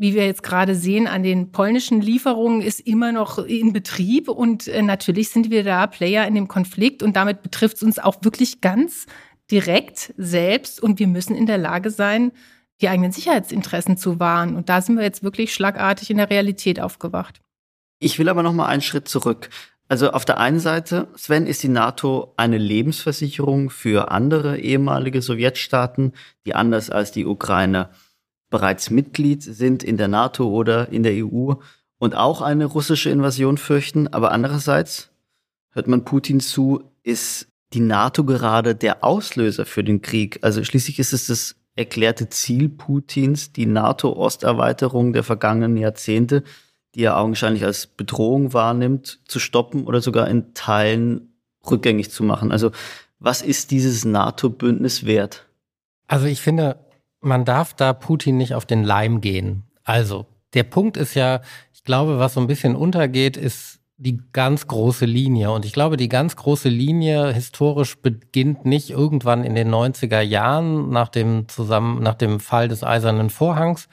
wie 0.00 0.14
wir 0.14 0.26
jetzt 0.26 0.44
gerade 0.44 0.76
sehen, 0.76 1.08
an 1.08 1.24
den 1.24 1.50
polnischen 1.50 2.00
Lieferungen 2.00 2.62
ist 2.62 2.78
immer 2.78 3.10
noch 3.10 3.38
in 3.38 3.72
Betrieb. 3.72 4.28
Und 4.28 4.68
äh, 4.68 4.80
natürlich 4.80 5.30
sind 5.30 5.50
wir 5.50 5.64
da 5.64 5.88
Player 5.88 6.26
in 6.26 6.36
dem 6.36 6.46
Konflikt 6.46 7.02
und 7.02 7.16
damit 7.16 7.42
betrifft 7.42 7.78
es 7.78 7.82
uns 7.82 7.98
auch 7.98 8.22
wirklich 8.22 8.60
ganz 8.60 9.06
direkt 9.50 10.14
selbst. 10.16 10.80
Und 10.80 11.00
wir 11.00 11.08
müssen 11.08 11.34
in 11.34 11.46
der 11.46 11.58
Lage 11.58 11.90
sein, 11.90 12.30
die 12.80 12.88
eigenen 12.88 13.12
Sicherheitsinteressen 13.12 13.96
zu 13.96 14.20
wahren. 14.20 14.56
Und 14.56 14.68
da 14.68 14.80
sind 14.80 14.96
wir 14.96 15.02
jetzt 15.02 15.22
wirklich 15.22 15.52
schlagartig 15.52 16.10
in 16.10 16.16
der 16.16 16.30
Realität 16.30 16.80
aufgewacht. 16.80 17.40
Ich 17.98 18.18
will 18.18 18.28
aber 18.28 18.42
noch 18.42 18.52
mal 18.52 18.66
einen 18.66 18.82
Schritt 18.82 19.08
zurück. 19.08 19.50
Also 19.88 20.10
auf 20.10 20.24
der 20.24 20.38
einen 20.38 20.60
Seite, 20.60 21.08
Sven, 21.16 21.46
ist 21.46 21.62
die 21.62 21.68
NATO 21.68 22.34
eine 22.36 22.58
Lebensversicherung 22.58 23.70
für 23.70 24.10
andere 24.10 24.58
ehemalige 24.58 25.22
Sowjetstaaten, 25.22 26.12
die 26.44 26.54
anders 26.54 26.90
als 26.90 27.10
die 27.10 27.24
Ukraine 27.24 27.88
bereits 28.50 28.90
Mitglied 28.90 29.42
sind 29.42 29.82
in 29.82 29.96
der 29.96 30.08
NATO 30.08 30.48
oder 30.48 30.90
in 30.90 31.02
der 31.02 31.24
EU 31.24 31.54
und 31.98 32.14
auch 32.14 32.42
eine 32.42 32.66
russische 32.66 33.10
Invasion 33.10 33.58
fürchten. 33.58 34.08
Aber 34.08 34.30
andererseits, 34.30 35.10
hört 35.70 35.88
man 35.88 36.04
Putin 36.04 36.40
zu, 36.40 36.84
ist 37.02 37.48
die 37.72 37.80
NATO 37.80 38.24
gerade 38.24 38.74
der 38.74 39.04
Auslöser 39.04 39.66
für 39.66 39.84
den 39.84 40.02
Krieg. 40.02 40.38
Also 40.42 40.64
schließlich 40.64 40.98
ist 40.98 41.12
es 41.12 41.26
das 41.26 41.56
erklärte 41.78 42.28
Ziel 42.28 42.68
Putins, 42.68 43.52
die 43.52 43.66
NATO-Osterweiterung 43.66 45.12
der 45.12 45.22
vergangenen 45.22 45.76
Jahrzehnte, 45.76 46.42
die 46.94 47.04
er 47.04 47.16
augenscheinlich 47.16 47.64
als 47.64 47.86
Bedrohung 47.86 48.52
wahrnimmt, 48.52 49.20
zu 49.28 49.38
stoppen 49.38 49.86
oder 49.86 50.00
sogar 50.00 50.28
in 50.28 50.54
Teilen 50.54 51.32
rückgängig 51.70 52.10
zu 52.10 52.24
machen. 52.24 52.50
Also 52.50 52.72
was 53.20 53.42
ist 53.42 53.70
dieses 53.70 54.04
NATO-Bündnis 54.04 55.06
wert? 55.06 55.46
Also 56.08 56.26
ich 56.26 56.40
finde, 56.40 56.84
man 57.20 57.44
darf 57.44 57.74
da 57.74 57.92
Putin 57.92 58.36
nicht 58.36 58.54
auf 58.54 58.66
den 58.66 58.82
Leim 58.82 59.20
gehen. 59.20 59.62
Also 59.84 60.26
der 60.54 60.64
Punkt 60.64 60.96
ist 60.96 61.14
ja, 61.14 61.42
ich 61.72 61.84
glaube, 61.84 62.18
was 62.18 62.34
so 62.34 62.40
ein 62.40 62.46
bisschen 62.48 62.74
untergeht, 62.74 63.36
ist 63.36 63.77
die 63.98 64.20
ganz 64.32 64.68
große 64.68 65.04
Linie. 65.04 65.50
Und 65.50 65.64
ich 65.64 65.72
glaube, 65.72 65.96
die 65.96 66.08
ganz 66.08 66.36
große 66.36 66.68
Linie 66.68 67.32
historisch 67.32 68.00
beginnt 68.00 68.64
nicht 68.64 68.90
irgendwann 68.90 69.44
in 69.44 69.56
den 69.56 69.68
90er 69.68 70.20
Jahren 70.20 70.90
nach 70.90 71.08
dem 71.08 71.48
zusammen, 71.48 72.02
nach 72.02 72.14
dem 72.14 72.38
Fall 72.38 72.68
des 72.68 72.84
Eisernen 72.84 73.28
Vorhangs, 73.28 73.88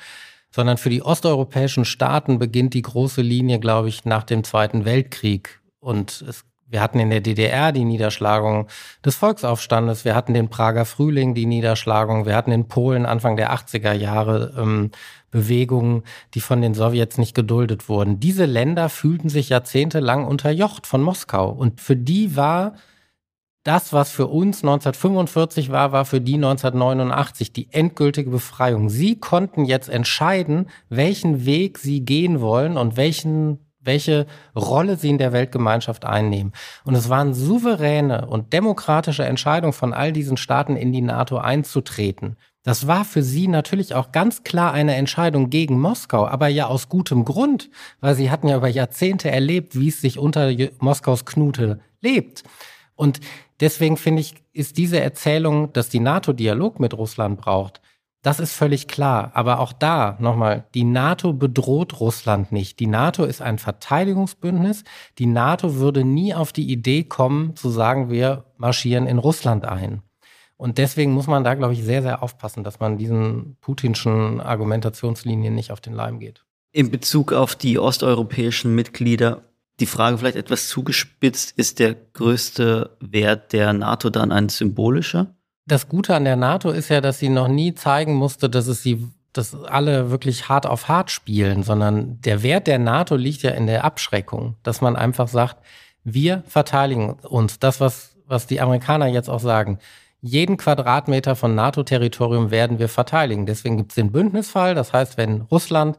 sondern 0.51 0.77
für 0.77 0.91
die 0.91 1.01
osteuropäischen 1.01 1.85
Staaten 1.85 2.37
beginnt 2.37 2.75
die 2.75 2.83
große 2.83 3.21
Linie, 3.21 3.59
glaube 3.59 3.89
ich, 3.89 4.05
nach 4.05 4.23
dem 4.23 4.43
Zweiten 4.43 4.85
Weltkrieg. 4.85 5.59
Und 5.79 6.23
es 6.27 6.45
wir 6.67 6.81
hatten 6.81 6.99
in 6.99 7.09
der 7.09 7.21
DDR 7.21 7.71
die 7.71 7.85
Niederschlagung 7.85 8.67
des 9.03 9.15
Volksaufstandes, 9.15 10.03
wir 10.03 10.15
hatten 10.15 10.33
den 10.33 10.49
Prager 10.49 10.85
Frühling, 10.85 11.35
die 11.35 11.45
Niederschlagung, 11.45 12.25
wir 12.25 12.35
hatten 12.35 12.51
in 12.51 12.67
Polen 12.67 13.05
Anfang 13.05 13.35
der 13.35 13.53
80er 13.53 13.93
Jahre 13.93 14.53
ähm, 14.57 14.91
Bewegungen, 15.29 16.03
die 16.33 16.41
von 16.41 16.61
den 16.61 16.73
Sowjets 16.73 17.17
nicht 17.17 17.35
geduldet 17.35 17.87
wurden. 17.89 18.19
Diese 18.19 18.45
Länder 18.45 18.89
fühlten 18.89 19.29
sich 19.29 19.49
jahrzehntelang 19.49 20.25
unterjocht 20.25 20.87
von 20.87 21.01
Moskau 21.01 21.49
und 21.49 21.81
für 21.81 21.95
die 21.95 22.35
war 22.35 22.73
das, 23.65 23.93
was 23.93 24.11
für 24.11 24.27
uns 24.27 24.63
1945 24.63 25.71
war, 25.71 25.91
war 25.91 26.05
für 26.05 26.21
die 26.21 26.35
1989 26.35 27.51
die 27.51 27.67
endgültige 27.71 28.29
Befreiung. 28.29 28.89
Sie 28.89 29.19
konnten 29.19 29.65
jetzt 29.65 29.89
entscheiden, 29.89 30.67
welchen 30.89 31.45
Weg 31.45 31.79
sie 31.79 32.05
gehen 32.05 32.41
wollen 32.41 32.77
und 32.77 32.95
welchen 32.95 33.64
welche 33.85 34.25
Rolle 34.55 34.97
sie 34.97 35.09
in 35.09 35.17
der 35.17 35.33
Weltgemeinschaft 35.33 36.05
einnehmen. 36.05 36.53
Und 36.83 36.95
es 36.95 37.09
waren 37.09 37.33
souveräne 37.33 38.27
und 38.27 38.53
demokratische 38.53 39.25
Entscheidungen 39.25 39.73
von 39.73 39.93
all 39.93 40.11
diesen 40.11 40.37
Staaten 40.37 40.75
in 40.75 40.91
die 40.91 41.01
NATO 41.01 41.37
einzutreten. 41.37 42.37
Das 42.63 42.87
war 42.87 43.05
für 43.05 43.21
sie 43.21 43.47
natürlich 43.47 43.93
auch 43.93 44.11
ganz 44.11 44.43
klar 44.43 44.73
eine 44.73 44.95
Entscheidung 44.95 45.51
gegen 45.51 45.79
Moskau, 45.79 46.25
aber 46.25 46.47
ja 46.47 46.65
aus 46.65 46.89
gutem 46.89 47.23
Grund, 47.23 47.69
weil 48.01 48.15
sie 48.15 48.31
hatten 48.31 48.47
ja 48.47 48.57
über 48.57 48.67
Jahrzehnte 48.67 49.29
erlebt, 49.29 49.79
wie 49.79 49.89
es 49.89 50.01
sich 50.01 50.17
unter 50.17 50.51
Moskaus 50.79 51.25
Knute 51.25 51.79
lebt. 52.01 52.43
Und 52.95 53.19
deswegen 53.59 53.97
finde 53.97 54.21
ich, 54.21 54.33
ist 54.51 54.77
diese 54.79 54.99
Erzählung, 54.99 55.73
dass 55.73 55.89
die 55.89 55.99
NATO 55.99 56.33
Dialog 56.33 56.79
mit 56.79 56.95
Russland 56.97 57.39
braucht, 57.39 57.81
das 58.25 58.39
ist 58.39 58.53
völlig 58.53 58.87
klar. 58.87 59.29
Aber 59.35 59.59
auch 59.59 59.71
da 59.71 60.17
nochmal, 60.19 60.65
die 60.73 60.83
NATO 60.83 61.31
bedroht 61.31 61.99
Russland 61.99 62.51
nicht. 62.51 62.79
Die 62.79 62.87
NATO 62.87 63.23
ist 63.23 63.39
ein 63.39 63.59
Verteidigungsbündnis. 63.59 64.83
Die 65.19 65.27
NATO 65.27 65.75
würde 65.75 66.03
nie 66.03 66.33
auf 66.33 66.51
die 66.51 66.71
Idee 66.71 67.03
kommen, 67.03 67.55
zu 67.55 67.69
sagen, 67.69 68.09
wir 68.09 68.45
marschieren 68.57 69.05
in 69.05 69.19
Russland 69.19 69.65
ein. 69.65 70.01
Und 70.57 70.79
deswegen 70.79 71.11
muss 71.11 71.27
man 71.27 71.43
da, 71.43 71.53
glaube 71.53 71.73
ich, 71.73 71.83
sehr, 71.83 72.01
sehr 72.01 72.23
aufpassen, 72.23 72.63
dass 72.63 72.79
man 72.79 72.97
diesen 72.97 73.57
putinschen 73.61 74.41
Argumentationslinien 74.41 75.53
nicht 75.53 75.71
auf 75.71 75.81
den 75.81 75.93
Leim 75.93 76.19
geht. 76.19 76.45
In 76.71 76.89
Bezug 76.89 77.31
auf 77.31 77.55
die 77.55 77.77
osteuropäischen 77.77 78.73
Mitglieder, 78.73 79.43
die 79.79 79.85
Frage 79.85 80.17
vielleicht 80.17 80.37
etwas 80.37 80.67
zugespitzt, 80.69 81.51
ist 81.57 81.77
der 81.77 81.93
größte 81.93 82.97
Wert 82.99 83.53
der 83.53 83.71
NATO 83.73 84.09
dann 84.09 84.31
ein 84.31 84.49
symbolischer? 84.49 85.34
Das 85.67 85.89
Gute 85.89 86.15
an 86.15 86.25
der 86.25 86.35
NATO 86.35 86.69
ist 86.69 86.89
ja, 86.89 87.01
dass 87.01 87.19
sie 87.19 87.29
noch 87.29 87.47
nie 87.47 87.73
zeigen 87.73 88.13
musste, 88.13 88.49
dass 88.49 88.67
es 88.67 88.83
sie, 88.83 89.07
dass 89.33 89.55
alle 89.55 90.11
wirklich 90.11 90.47
hart 90.47 90.67
auf 90.67 90.87
hart 90.87 91.09
spielen, 91.09 91.63
sondern 91.63 92.21
der 92.21 92.43
Wert 92.43 92.67
der 92.67 92.79
NATO 92.79 93.15
liegt 93.15 93.41
ja 93.41 93.51
in 93.51 93.65
der 93.65 93.83
Abschreckung, 93.83 94.55
dass 94.63 94.81
man 94.81 94.95
einfach 94.95 95.27
sagt, 95.27 95.57
wir 96.03 96.43
verteidigen 96.47 97.13
uns. 97.13 97.59
Das, 97.59 97.79
was, 97.79 98.15
was 98.27 98.47
die 98.47 98.61
Amerikaner 98.61 99.07
jetzt 99.07 99.29
auch 99.29 99.39
sagen. 99.39 99.79
Jeden 100.21 100.57
Quadratmeter 100.57 101.35
von 101.35 101.55
NATO-Territorium 101.55 102.51
werden 102.51 102.79
wir 102.79 102.89
verteidigen. 102.89 103.45
Deswegen 103.45 103.77
gibt 103.77 103.91
es 103.91 103.95
den 103.95 104.11
Bündnisfall. 104.11 104.75
Das 104.75 104.93
heißt, 104.93 105.17
wenn 105.17 105.41
Russland 105.41 105.97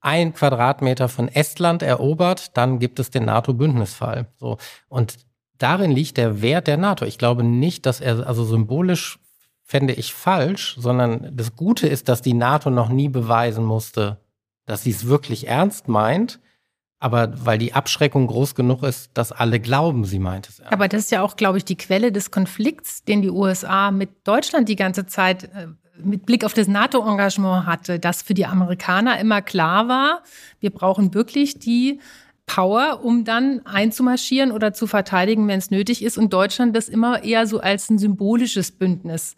ein 0.00 0.34
Quadratmeter 0.34 1.08
von 1.08 1.28
Estland 1.28 1.82
erobert, 1.82 2.56
dann 2.56 2.78
gibt 2.78 2.98
es 2.98 3.10
den 3.10 3.24
NATO-Bündnisfall. 3.24 4.26
So. 4.38 4.58
Und 4.88 5.16
darin 5.58 5.90
liegt 5.90 6.16
der 6.16 6.42
Wert 6.42 6.66
der 6.66 6.76
NATO. 6.76 7.04
Ich 7.04 7.18
glaube 7.18 7.44
nicht, 7.44 7.86
dass 7.86 8.00
er, 8.00 8.26
also 8.26 8.44
symbolisch 8.44 9.18
fände 9.62 9.94
ich 9.94 10.12
falsch, 10.12 10.76
sondern 10.78 11.34
das 11.34 11.56
Gute 11.56 11.88
ist, 11.88 12.08
dass 12.08 12.22
die 12.22 12.34
NATO 12.34 12.70
noch 12.70 12.88
nie 12.88 13.08
beweisen 13.08 13.64
musste, 13.64 14.18
dass 14.66 14.82
sie 14.82 14.90
es 14.90 15.06
wirklich 15.06 15.48
ernst 15.48 15.88
meint. 15.88 16.40
Aber 17.00 17.32
weil 17.44 17.58
die 17.58 17.74
Abschreckung 17.74 18.26
groß 18.26 18.54
genug 18.54 18.82
ist, 18.82 19.10
dass 19.14 19.32
alle 19.32 19.60
glauben, 19.60 20.04
sie 20.04 20.18
meint 20.18 20.48
es 20.48 20.58
ernst. 20.58 20.72
Aber 20.72 20.88
das 20.88 21.02
ist 21.02 21.10
ja 21.10 21.22
auch, 21.22 21.36
glaube 21.36 21.58
ich, 21.58 21.64
die 21.64 21.76
Quelle 21.76 22.12
des 22.12 22.30
Konflikts, 22.30 23.04
den 23.04 23.20
die 23.20 23.30
USA 23.30 23.90
mit 23.90 24.10
Deutschland 24.26 24.68
die 24.68 24.76
ganze 24.76 25.06
Zeit 25.06 25.44
äh, 25.44 25.66
mit 26.02 26.26
Blick 26.26 26.44
auf 26.44 26.54
das 26.54 26.66
NATO-Engagement 26.66 27.66
hatte, 27.66 27.98
dass 27.98 28.22
für 28.22 28.34
die 28.34 28.46
Amerikaner 28.46 29.18
immer 29.18 29.42
klar 29.42 29.88
war, 29.88 30.22
wir 30.60 30.70
brauchen 30.70 31.14
wirklich 31.14 31.58
die 31.58 32.00
Power, 32.46 33.00
um 33.02 33.24
dann 33.24 33.64
einzumarschieren 33.64 34.52
oder 34.52 34.72
zu 34.72 34.86
verteidigen, 34.86 35.48
wenn 35.48 35.58
es 35.58 35.70
nötig 35.70 36.02
ist. 36.02 36.18
Und 36.18 36.32
Deutschland 36.32 36.76
das 36.76 36.88
immer 36.88 37.24
eher 37.24 37.46
so 37.46 37.60
als 37.60 37.90
ein 37.90 37.98
symbolisches 37.98 38.70
Bündnis 38.70 39.34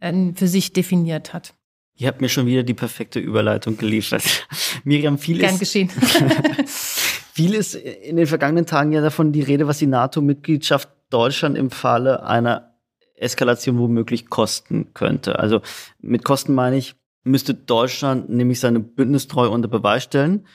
äh, 0.00 0.32
für 0.34 0.48
sich 0.48 0.72
definiert 0.72 1.32
hat. 1.32 1.54
Ihr 1.96 2.08
habt 2.08 2.20
mir 2.20 2.28
schon 2.28 2.46
wieder 2.46 2.62
die 2.62 2.74
perfekte 2.74 3.18
Überleitung 3.18 3.76
geliefert. 3.76 4.46
Miriam, 4.84 5.18
viel 5.18 5.38
Gern 5.38 5.54
ist, 5.54 5.60
geschehen. 5.60 5.90
viel 7.32 7.54
ist 7.54 7.74
in 7.74 8.16
den 8.16 8.26
vergangenen 8.26 8.66
Tagen 8.66 8.92
ja 8.92 9.00
davon 9.00 9.32
die 9.32 9.42
Rede, 9.42 9.66
was 9.66 9.78
die 9.78 9.86
NATO-Mitgliedschaft 9.86 10.88
Deutschland 11.10 11.58
im 11.58 11.70
Falle 11.70 12.22
einer 12.22 12.74
Eskalation 13.16 13.78
womöglich 13.78 14.30
kosten 14.30 14.94
könnte. 14.94 15.38
Also 15.38 15.60
mit 16.00 16.24
Kosten 16.24 16.54
meine 16.54 16.78
ich, 16.78 16.94
müsste 17.22 17.52
Deutschland 17.52 18.30
nämlich 18.30 18.60
seine 18.60 18.80
Bündnistreue 18.80 19.50
unter 19.50 19.68
Beweis 19.68 20.04
stellen 20.04 20.46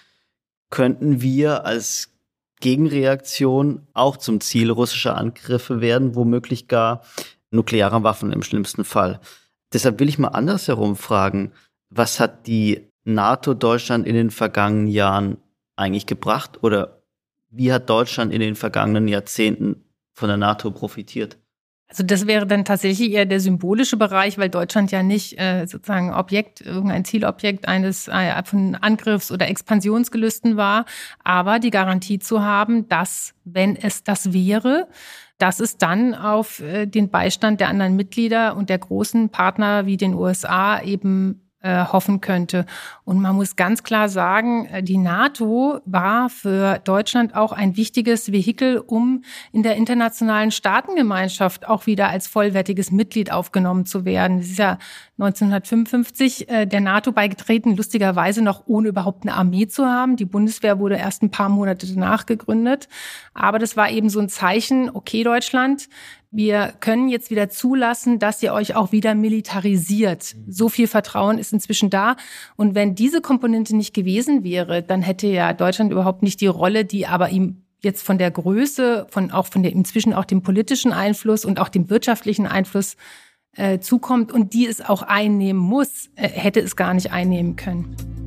könnten 0.76 1.22
wir 1.22 1.66
als 1.66 2.12
Gegenreaktion 2.60 3.88
auch 3.94 4.18
zum 4.18 4.42
Ziel 4.42 4.70
russischer 4.70 5.16
Angriffe 5.16 5.80
werden, 5.80 6.16
womöglich 6.16 6.68
gar 6.68 7.02
nukleare 7.50 8.04
Waffen 8.04 8.34
im 8.34 8.44
schlimmsten 8.44 8.84
Fall. 8.84 9.22
Deshalb 9.72 10.02
will 10.02 10.10
ich 10.10 10.20
mal 10.20 10.28
andersherum 10.30 10.98
fragen, 10.98 11.54
was 11.90 12.20
hat 12.20 12.46
die 12.46 12.92
NATO 13.06 13.54
Deutschland 13.54 14.06
in 14.06 14.16
den 14.16 14.32
vergangenen 14.32 14.88
Jahren 14.88 15.38
eigentlich 15.78 16.08
gebracht 16.08 16.62
oder 16.62 17.02
wie 17.50 17.72
hat 17.72 17.90
Deutschland 17.90 18.34
in 18.34 18.42
den 18.42 18.56
vergangenen 18.56 19.08
Jahrzehnten 19.08 19.86
von 20.12 20.28
der 20.28 20.38
NATO 20.38 20.72
profitiert? 20.72 21.38
Also 21.88 22.04
das 22.04 22.26
wäre 22.26 22.48
dann 22.48 22.66
tatsächlich 22.66 23.12
eher 23.12 23.26
der 23.26 23.40
symbolische 23.40 23.96
Bereich, 23.96 24.40
weil 24.40 24.50
Deutschland 24.50 24.92
ja 24.92 25.04
nicht 25.04 25.40
äh, 25.40 25.68
sozusagen 25.68 26.14
Objekt, 26.14 26.62
irgendein 26.62 27.06
Zielobjekt 27.06 27.68
eines 27.68 28.08
äh, 28.08 28.44
von 28.44 28.76
Angriffs- 28.76 29.32
oder 29.32 29.48
Expansionsgelüsten 29.48 30.58
war, 30.58 30.86
aber 31.24 31.60
die 31.60 31.70
Garantie 31.70 32.18
zu 32.18 32.42
haben, 32.42 32.90
dass, 32.90 33.36
wenn 33.44 33.76
es 33.76 34.04
das 34.04 34.34
wäre, 34.34 34.88
dass 35.38 35.60
es 35.60 35.78
dann 35.78 36.16
auf 36.16 36.60
äh, 36.60 36.88
den 36.88 37.10
Beistand 37.10 37.60
der 37.60 37.70
anderen 37.70 37.96
Mitglieder 37.96 38.56
und 38.56 38.70
der 38.70 38.80
großen 38.80 39.30
Partner 39.30 39.86
wie 39.86 39.98
den 39.98 40.16
USA 40.16 40.82
eben 40.82 41.45
äh, 41.66 41.84
hoffen 41.86 42.22
könnte. 42.22 42.68
Und 43.06 43.20
man 43.20 43.36
muss 43.36 43.56
ganz 43.56 43.82
klar 43.82 44.08
sagen, 44.08 44.68
äh, 44.68 44.84
die 44.84 45.00
NATO 45.00 45.80
war 45.86 46.30
für 46.30 46.80
Deutschland 46.84 47.36
auch 47.36 47.52
ein 47.52 47.76
wichtiges 47.76 48.32
Vehikel, 48.32 48.78
um 48.78 49.24
in 49.52 49.64
der 49.64 49.76
internationalen 49.76 50.52
Staatengemeinschaft 50.52 51.68
auch 51.68 51.88
wieder 51.88 52.10
als 52.10 52.28
vollwertiges 52.28 52.92
Mitglied 52.92 53.32
aufgenommen 53.32 53.88
zu 53.88 54.06
werden. 54.06 54.40
Es 54.40 54.52
ist 54.52 54.60
ja 54.60 54.78
1955 55.18 56.50
äh, 56.50 56.66
der 56.68 56.82
NATO 56.82 57.12
beigetreten, 57.12 57.76
lustigerweise 57.76 58.44
noch 58.44 58.68
ohne 58.68 58.90
überhaupt 58.90 59.24
eine 59.24 59.34
Armee 59.34 59.68
zu 59.68 59.86
haben. 59.88 60.18
Die 60.18 60.26
Bundeswehr 60.26 60.78
wurde 60.78 60.98
erst 60.98 61.24
ein 61.24 61.32
paar 61.32 61.50
Monate 61.50 61.88
danach 61.92 62.28
gegründet. 62.28 62.88
Aber 63.34 63.58
das 63.58 63.76
war 63.76 63.90
eben 63.90 64.10
so 64.10 64.20
ein 64.20 64.30
Zeichen, 64.30 64.92
okay 64.94 65.24
Deutschland, 65.24 65.90
wir 66.36 66.74
können 66.82 67.08
jetzt 67.08 67.32
wieder 67.32 67.50
zulassen, 67.50 68.20
dass 68.20 68.44
ihr 68.44 68.54
euch 68.54 68.76
auch 68.76 68.92
wieder 68.92 69.16
militarisiert. 69.16 70.36
So 70.48 70.68
viel 70.68 70.88
Vertrauen 70.88 71.38
ist 71.38 71.54
inzwischen 71.54 71.90
da. 71.90 72.18
Und 72.58 72.76
wenn 72.76 72.94
diese 72.94 73.22
Komponente 73.22 73.74
nicht 73.74 73.94
gewesen 73.94 74.44
wäre, 74.44 74.84
dann 74.84 75.02
hätte 75.02 75.28
ja 75.28 75.54
Deutschland 75.54 75.94
überhaupt 75.94 76.24
nicht 76.24 76.42
die 76.42 76.48
Rolle, 76.48 76.84
die 76.84 77.08
aber 77.08 77.30
ihm 77.30 77.62
jetzt 77.82 78.04
von 78.04 78.18
der 78.18 78.32
Größe, 78.32 79.08
von 79.10 79.32
auch 79.32 79.46
von 79.48 79.64
der 79.64 79.72
inzwischen 79.72 80.14
auch 80.14 80.26
dem 80.26 80.42
politischen 80.42 80.92
Einfluss 80.92 81.46
und 81.46 81.60
auch 81.60 81.70
dem 81.70 81.90
wirtschaftlichen 81.90 82.48
Einfluss 82.48 82.98
äh, 83.56 83.80
zukommt 83.80 84.34
und 84.34 84.54
die 84.54 84.68
es 84.68 84.82
auch 84.82 85.04
einnehmen 85.04 85.62
muss, 85.62 86.10
äh, 86.16 86.28
hätte 86.28 86.60
es 86.60 86.76
gar 86.76 86.94
nicht 86.94 87.14
einnehmen 87.14 87.56
können. 87.56 88.25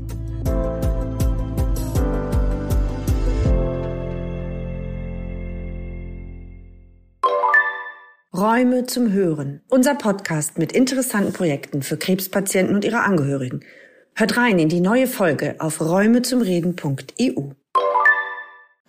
Räume 8.38 8.86
zum 8.86 9.10
Hören. 9.10 9.62
Unser 9.68 9.96
Podcast 9.96 10.58
mit 10.58 10.70
interessanten 10.70 11.32
Projekten 11.32 11.82
für 11.82 11.96
Krebspatienten 11.96 12.76
und 12.76 12.84
ihre 12.84 13.00
Angehörigen. 13.00 13.64
Hört 14.14 14.36
rein 14.36 14.60
in 14.60 14.68
die 14.68 14.80
neue 14.80 15.08
Folge 15.08 15.56
auf 15.58 15.80
räumezumreden.eu. 15.80 17.50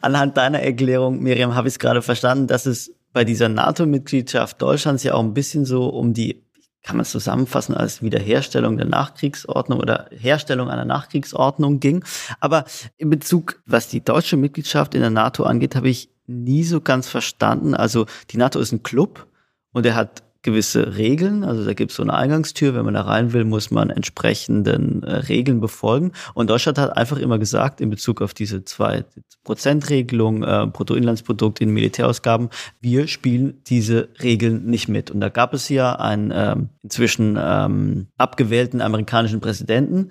Anhand 0.01 0.37
deiner 0.37 0.59
Erklärung, 0.59 1.23
Miriam, 1.23 1.55
habe 1.55 1.67
ich 1.67 1.73
es 1.73 1.79
gerade 1.79 2.03
verstanden, 2.03 2.45
dass 2.45 2.67
es 2.67 2.93
bei 3.11 3.23
dieser 3.23 3.49
NATO-Mitgliedschaft 3.49 4.61
Deutschlands 4.61 5.01
ja 5.01 5.15
auch 5.15 5.23
ein 5.23 5.33
bisschen 5.33 5.65
so 5.65 5.89
um 5.89 6.13
die 6.13 6.43
kann 6.83 6.95
man 6.95 7.01
es 7.01 7.11
zusammenfassen 7.11 7.75
als 7.75 8.03
Wiederherstellung 8.03 8.77
der 8.77 8.85
Nachkriegsordnung 8.85 9.79
oder 9.79 10.09
Herstellung 10.11 10.69
einer 10.69 10.85
Nachkriegsordnung 10.85 11.79
ging. 11.79 12.05
Aber 12.39 12.65
in 12.97 13.09
Bezug, 13.09 13.61
was 13.65 13.87
die 13.87 14.01
deutsche 14.01 14.37
Mitgliedschaft 14.37 14.93
in 14.93 15.01
der 15.01 15.09
NATO 15.09 15.43
angeht, 15.43 15.75
habe 15.75 15.89
ich 15.89 16.09
nie 16.27 16.63
so 16.63 16.79
ganz 16.79 17.09
verstanden. 17.09 17.73
Also 17.73 18.05
die 18.29 18.37
NATO 18.37 18.59
ist 18.59 18.71
ein 18.71 18.83
Club 18.83 19.27
und 19.73 19.85
er 19.85 19.95
hat 19.95 20.23
gewisse 20.41 20.95
Regeln. 20.95 21.43
Also 21.43 21.65
da 21.65 21.73
gibt 21.73 21.91
es 21.91 21.97
so 21.97 22.03
eine 22.03 22.13
Eingangstür. 22.13 22.73
Wenn 22.73 22.85
man 22.85 22.93
da 22.93 23.01
rein 23.01 23.33
will, 23.33 23.43
muss 23.43 23.71
man 23.71 23.89
entsprechenden 23.89 25.03
äh, 25.03 25.15
Regeln 25.15 25.59
befolgen. 25.59 26.13
Und 26.33 26.49
Deutschland 26.49 26.77
hat 26.77 26.95
einfach 26.95 27.17
immer 27.17 27.39
gesagt, 27.39 27.81
in 27.81 27.89
Bezug 27.89 28.21
auf 28.21 28.33
diese 28.33 28.63
zwei 28.63 29.03
Prozent 29.43 29.89
Regelung, 29.89 30.43
äh, 30.43 30.65
Bruttoinlandsprodukt 30.71 31.59
in 31.59 31.71
Militärausgaben, 31.71 32.49
wir 32.79 33.07
spielen 33.07 33.61
diese 33.67 34.09
Regeln 34.23 34.65
nicht 34.65 34.87
mit. 34.87 35.11
Und 35.11 35.19
da 35.19 35.29
gab 35.29 35.53
es 35.53 35.67
ja 35.67 35.93
einen 35.95 36.31
ähm, 36.33 36.69
inzwischen 36.83 37.37
ähm, 37.39 38.07
abgewählten 38.17 38.81
amerikanischen 38.81 39.41
Präsidenten, 39.41 40.09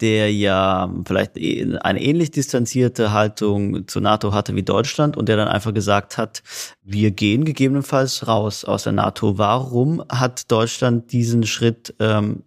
der 0.00 0.32
ja 0.32 0.92
vielleicht 1.06 1.36
e, 1.36 1.76
eine 1.80 2.02
ähnlich 2.02 2.30
distanzierte 2.30 3.12
Haltung 3.12 3.86
zur 3.88 4.02
NATO 4.02 4.32
hatte 4.32 4.54
wie 4.54 4.62
Deutschland 4.62 5.16
und 5.16 5.28
der 5.28 5.36
dann 5.36 5.48
einfach 5.48 5.74
gesagt 5.74 6.18
hat, 6.18 6.42
wir 6.82 7.10
gehen 7.10 7.44
gegebenenfalls 7.44 8.26
raus 8.26 8.64
aus 8.64 8.84
der 8.84 8.92
NATO. 8.92 9.38
Warum 9.38 10.02
hat 10.08 10.50
Deutschland 10.50 11.12
diesen 11.12 11.44
Schritt 11.44 11.94
ähm, 11.98 12.44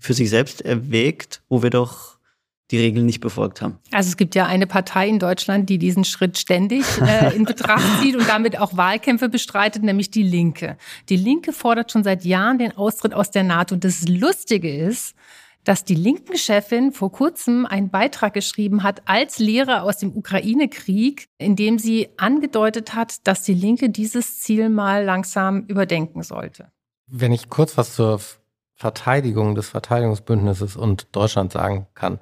für 0.00 0.14
sich 0.14 0.30
selbst 0.30 0.62
erwägt, 0.62 1.42
wo 1.48 1.62
wir 1.62 1.70
doch 1.70 2.12
die 2.72 2.78
Regeln 2.78 3.04
nicht 3.04 3.20
befolgt 3.20 3.60
haben. 3.60 3.78
Also 3.92 4.08
es 4.08 4.16
gibt 4.16 4.34
ja 4.34 4.46
eine 4.46 4.66
Partei 4.66 5.06
in 5.06 5.18
Deutschland, 5.18 5.68
die 5.68 5.76
diesen 5.76 6.04
Schritt 6.04 6.38
ständig 6.38 6.84
äh, 7.02 7.36
in 7.36 7.44
Betracht 7.44 7.84
zieht 8.00 8.16
und 8.16 8.26
damit 8.26 8.58
auch 8.58 8.76
Wahlkämpfe 8.76 9.28
bestreitet, 9.28 9.82
nämlich 9.82 10.10
die 10.10 10.22
Linke. 10.22 10.78
Die 11.10 11.16
Linke 11.16 11.52
fordert 11.52 11.92
schon 11.92 12.02
seit 12.02 12.24
Jahren 12.24 12.58
den 12.58 12.74
Austritt 12.76 13.12
aus 13.12 13.30
der 13.30 13.42
NATO. 13.42 13.74
Und 13.74 13.84
das 13.84 14.08
Lustige 14.08 14.74
ist, 14.74 15.14
dass 15.64 15.84
die 15.84 15.94
linken 15.94 16.36
Chefin 16.36 16.92
vor 16.92 17.12
kurzem 17.12 17.66
einen 17.66 17.90
Beitrag 17.90 18.34
geschrieben 18.34 18.82
hat 18.82 19.02
als 19.06 19.38
Lehrer 19.38 19.84
aus 19.84 19.98
dem 19.98 20.16
Ukraine-Krieg, 20.16 21.28
in 21.38 21.56
dem 21.56 21.78
sie 21.78 22.08
angedeutet 22.16 22.94
hat, 22.94 23.26
dass 23.26 23.42
die 23.42 23.54
Linke 23.54 23.90
dieses 23.90 24.40
Ziel 24.40 24.68
mal 24.68 25.04
langsam 25.04 25.64
überdenken 25.66 26.22
sollte. 26.22 26.72
Wenn 27.06 27.32
ich 27.32 27.48
kurz 27.48 27.76
was 27.76 27.94
zur 27.94 28.20
Verteidigung 28.82 29.54
des 29.54 29.68
Verteidigungsbündnisses 29.68 30.76
und 30.76 31.14
Deutschland 31.14 31.52
sagen 31.52 31.86
kann. 31.94 32.18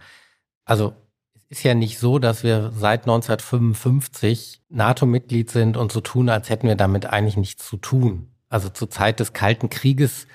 Also 0.66 0.92
es 1.34 1.58
ist 1.58 1.62
ja 1.62 1.72
nicht 1.72 1.98
so, 1.98 2.18
dass 2.18 2.42
wir 2.42 2.70
seit 2.76 3.04
1955 3.04 4.60
NATO-Mitglied 4.68 5.50
sind 5.50 5.78
und 5.78 5.90
so 5.90 6.02
tun, 6.02 6.28
als 6.28 6.50
hätten 6.50 6.68
wir 6.68 6.76
damit 6.76 7.06
eigentlich 7.06 7.38
nichts 7.38 7.66
zu 7.66 7.78
tun. 7.78 8.28
Also 8.50 8.68
zur 8.68 8.90
Zeit 8.90 9.20
des 9.20 9.32
Kalten 9.32 9.70
Krieges 9.70 10.26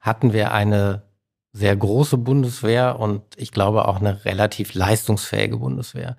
hatten 0.00 0.32
wir 0.32 0.52
eine 0.52 1.04
sehr 1.52 1.76
große 1.76 2.16
Bundeswehr 2.16 2.98
und 2.98 3.22
ich 3.36 3.50
glaube 3.50 3.88
auch 3.88 4.00
eine 4.00 4.24
relativ 4.24 4.74
leistungsfähige 4.74 5.56
Bundeswehr. 5.56 6.16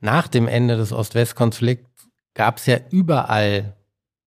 Nach 0.00 0.28
dem 0.28 0.48
Ende 0.48 0.76
des 0.76 0.92
Ost-West-Konflikts 0.92 2.08
gab 2.34 2.58
es 2.58 2.66
ja 2.66 2.78
überall 2.90 3.76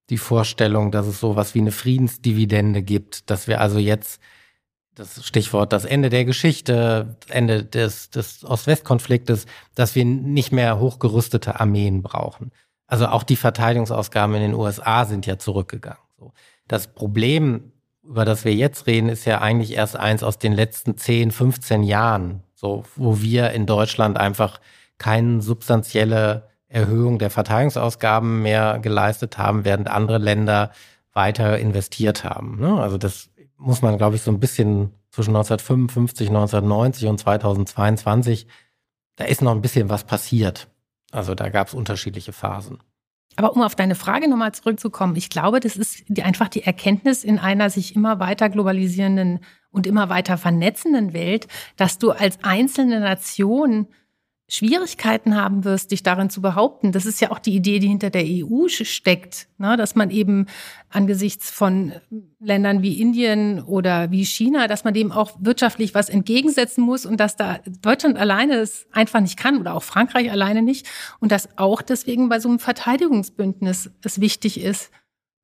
die 0.10 0.18
Vorstellung, 0.18 0.92
dass 0.92 1.08
es 1.08 1.20
sowas 1.20 1.56
wie 1.56 1.60
eine 1.60 1.72
Friedensdividende 1.72 2.84
gibt, 2.84 3.30
dass 3.30 3.48
wir 3.48 3.60
also 3.60 3.80
jetzt 3.80 4.22
das 4.94 5.26
Stichwort 5.26 5.74
das 5.74 5.84
Ende 5.84 6.10
der 6.10 6.24
Geschichte, 6.26 7.18
Ende 7.28 7.66
des, 7.66 8.12
des 8.12 8.46
Ost-West-Konfliktes, 8.46 9.46
dass 9.74 9.96
wir 9.96 10.06
nicht 10.06 10.52
mehr 10.52 10.80
hochgerüstete 10.80 11.60
Armeen 11.60 12.02
brauchen. 12.02 12.52
Also 12.88 13.08
auch 13.08 13.24
die 13.24 13.36
Verteidigungsausgaben 13.36 14.36
in 14.36 14.42
den 14.42 14.54
USA 14.54 15.06
sind 15.06 15.26
ja 15.26 15.38
zurückgegangen. 15.38 16.00
Das 16.68 16.94
Problem 16.94 17.74
über 18.08 18.26
das 18.26 18.46
wir 18.46 18.54
jetzt 18.54 18.88
reden, 18.88 19.10
ist 19.10 19.26
ja 19.26 19.42
eigentlich 19.42 19.74
erst 19.74 19.96
eins 19.96 20.24
aus 20.24 20.38
den 20.38 20.54
letzten 20.54 20.98
10, 20.98 21.32
15 21.32 21.84
Jahren, 21.84 22.44
so, 22.54 22.84
wo 22.96 23.22
wir 23.22 23.52
in 23.52 23.66
Deutschland 23.66 24.18
einfach 24.18 24.60
keine 24.98 25.42
substanzielle 25.42 26.48
Erhöhung 26.68 27.20
der 27.20 27.30
Verteidigungsausgaben 27.30 28.42
mehr 28.42 28.80
geleistet 28.80 29.38
haben, 29.38 29.66
während 29.66 29.90
andere 29.90 30.18
Länder 30.18 30.72
weiter 31.14 31.58
investiert 31.58 32.24
haben. 32.24 32.60
Ne? 32.60 32.80
Also 32.80 32.98
das 32.98 33.30
muss 33.58 33.82
man, 33.82 33.98
glaube 33.98 34.16
ich, 34.16 34.22
so 34.22 34.32
ein 34.32 34.40
bisschen 34.40 34.92
zwischen 35.12 35.36
1955, 35.36 36.28
1990 36.28 37.08
und 37.08 37.20
2022, 37.20 38.48
da 39.16 39.24
ist 39.24 39.42
noch 39.42 39.52
ein 39.52 39.62
bisschen 39.62 39.90
was 39.90 40.04
passiert. 40.04 40.68
Also 41.12 41.36
da 41.36 41.50
gab 41.50 41.68
es 41.68 41.74
unterschiedliche 41.74 42.34
Phasen. 42.34 42.80
Aber 43.36 43.56
um 43.56 43.62
auf 43.62 43.76
deine 43.76 43.96
Frage 43.96 44.30
nochmal 44.30 44.54
zurückzukommen, 44.54 45.16
ich 45.16 45.30
glaube, 45.30 45.60
das 45.60 45.76
ist 45.76 46.04
die, 46.08 46.24
einfach 46.24 46.48
die 46.48 46.64
Erkenntnis 46.64 47.24
in 47.24 47.38
einer 47.40 47.70
sich 47.70 47.96
immer 47.96 48.20
weiter 48.20 48.50
globalisierenden 48.50 49.40
und 49.72 49.88
immer 49.88 50.10
weiter 50.10 50.38
vernetzenden 50.38 51.14
Welt, 51.14 51.48
dass 51.76 51.98
du 51.98 52.12
als 52.12 52.44
einzelne 52.44 53.00
Nation 53.00 53.88
Schwierigkeiten 54.48 55.36
haben 55.36 55.66
wirst, 55.66 55.90
dich 55.90 56.04
darin 56.04 56.30
zu 56.30 56.40
behaupten. 56.40 56.92
Das 56.92 57.08
ist 57.08 57.20
ja 57.20 57.32
auch 57.32 57.40
die 57.40 57.56
Idee, 57.56 57.80
die 57.80 57.88
hinter 57.88 58.12
der 58.12 58.24
EU 58.26 58.68
steckt, 58.68 59.48
ne? 59.58 59.76
dass 59.76 59.96
man 59.96 60.12
eben 60.12 60.46
angesichts 60.90 61.50
von 61.50 61.94
Ländern 62.40 62.84
wie 62.84 63.02
Indien 63.02 63.64
oder 63.64 64.12
wie 64.12 64.24
China, 64.24 64.68
dass 64.68 64.84
man 64.84 64.94
dem 64.94 65.12
auch 65.12 65.32
wirtschaftlich 65.40 65.96
was 65.96 66.10
entgegensetzen 66.10 66.84
muss 66.84 67.08
und 67.08 67.20
dass 67.20 67.36
da 67.36 67.60
Deutschland 67.82 68.18
alleine 68.18 68.58
es 68.58 68.86
einfach 68.92 69.20
nicht 69.20 69.38
kann 69.38 69.58
oder 69.58 69.74
auch 69.74 69.84
Frankreich 69.84 70.30
alleine 70.30 70.62
nicht 70.62 70.88
und 71.20 71.32
dass 71.32 71.58
auch 71.58 71.82
deswegen 71.82 72.30
bei 72.30 72.40
so 72.40 72.48
einem 72.48 72.60
Verteidigungsbündnis 72.60 73.90
es 74.04 74.22
wichtig 74.22 74.62
ist, 74.62 74.92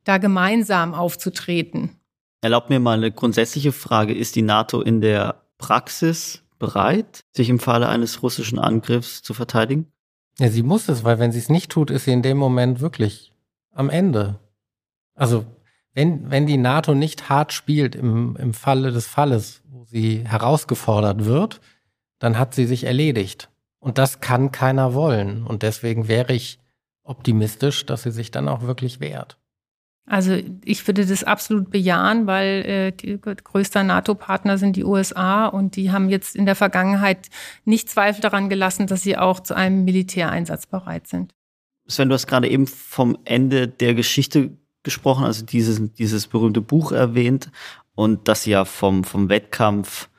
da 0.03 0.19
gemeinsam 0.19 0.93
aufzutreten. 0.93 1.97
Erlaubt 2.41 2.69
mir 2.69 2.79
mal 2.79 2.97
eine 2.97 3.11
grundsätzliche 3.11 3.71
Frage. 3.71 4.13
Ist 4.13 4.35
die 4.35 4.41
NATO 4.43 4.81
in 4.81 5.01
der 5.01 5.41
Praxis 5.57 6.40
bereit, 6.61 7.25
sich 7.31 7.49
im 7.49 7.59
Falle 7.59 7.89
eines 7.89 8.23
russischen 8.23 8.59
Angriffs 8.59 9.23
zu 9.23 9.33
verteidigen? 9.33 9.91
Ja, 10.37 10.49
sie 10.49 10.63
muss 10.63 10.87
es, 10.87 11.03
weil 11.03 11.19
wenn 11.19 11.31
sie 11.31 11.39
es 11.39 11.49
nicht 11.49 11.71
tut, 11.71 11.89
ist 11.89 12.05
sie 12.05 12.13
in 12.13 12.21
dem 12.21 12.37
Moment 12.37 12.79
wirklich 12.79 13.33
am 13.73 13.89
Ende. 13.89 14.39
Also 15.15 15.45
wenn, 15.93 16.29
wenn 16.29 16.45
die 16.45 16.57
NATO 16.57 16.93
nicht 16.93 17.29
hart 17.29 17.51
spielt 17.51 17.95
im, 17.95 18.37
im 18.37 18.53
Falle 18.53 18.91
des 18.91 19.07
Falles, 19.07 19.63
wo 19.65 19.83
sie 19.83 20.23
herausgefordert 20.25 21.25
wird, 21.25 21.59
dann 22.19 22.37
hat 22.37 22.53
sie 22.53 22.65
sich 22.65 22.85
erledigt. 22.85 23.49
Und 23.79 23.97
das 23.97 24.21
kann 24.21 24.51
keiner 24.51 24.93
wollen. 24.93 25.43
Und 25.43 25.63
deswegen 25.63 26.07
wäre 26.07 26.33
ich 26.33 26.59
optimistisch, 27.03 27.85
dass 27.87 28.03
sie 28.03 28.11
sich 28.11 28.29
dann 28.29 28.47
auch 28.47 28.61
wirklich 28.61 28.99
wehrt. 28.99 29.40
Also 30.07 30.37
ich 30.65 30.85
würde 30.87 31.05
das 31.05 31.23
absolut 31.23 31.69
bejahen, 31.69 32.27
weil 32.27 32.93
äh, 32.97 33.17
größter 33.17 33.83
NATO-Partner 33.83 34.57
sind 34.57 34.75
die 34.75 34.83
USA 34.83 35.45
und 35.45 35.75
die 35.75 35.91
haben 35.91 36.09
jetzt 36.09 36.35
in 36.35 36.45
der 36.45 36.55
Vergangenheit 36.55 37.29
nicht 37.65 37.89
Zweifel 37.89 38.21
daran 38.21 38.49
gelassen, 38.49 38.87
dass 38.87 39.03
sie 39.03 39.17
auch 39.17 39.39
zu 39.39 39.53
einem 39.53 39.85
Militäreinsatz 39.85 40.65
bereit 40.65 41.07
sind. 41.07 41.33
Sven, 41.87 42.09
du 42.09 42.15
hast 42.15 42.27
gerade 42.27 42.49
eben 42.49 42.67
vom 42.67 43.17
Ende 43.25 43.67
der 43.67 43.93
Geschichte 43.93 44.57
gesprochen, 44.83 45.25
also 45.25 45.45
dieses, 45.45 45.93
dieses 45.93 46.27
berühmte 46.27 46.61
Buch 46.61 46.91
erwähnt 46.91 47.51
und 47.93 48.27
das 48.27 48.45
ja 48.45 48.65
vom, 48.65 49.03
vom 49.03 49.29
Wettkampf 49.29 50.09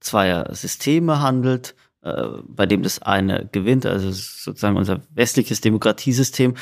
zweier 0.00 0.54
Systeme 0.54 1.20
handelt, 1.20 1.74
äh, 2.02 2.24
bei 2.46 2.66
dem 2.66 2.82
das 2.82 3.02
eine 3.02 3.48
gewinnt, 3.50 3.84
also 3.84 4.10
sozusagen 4.10 4.76
unser 4.76 5.02
westliches 5.10 5.60
Demokratiesystem. 5.60 6.54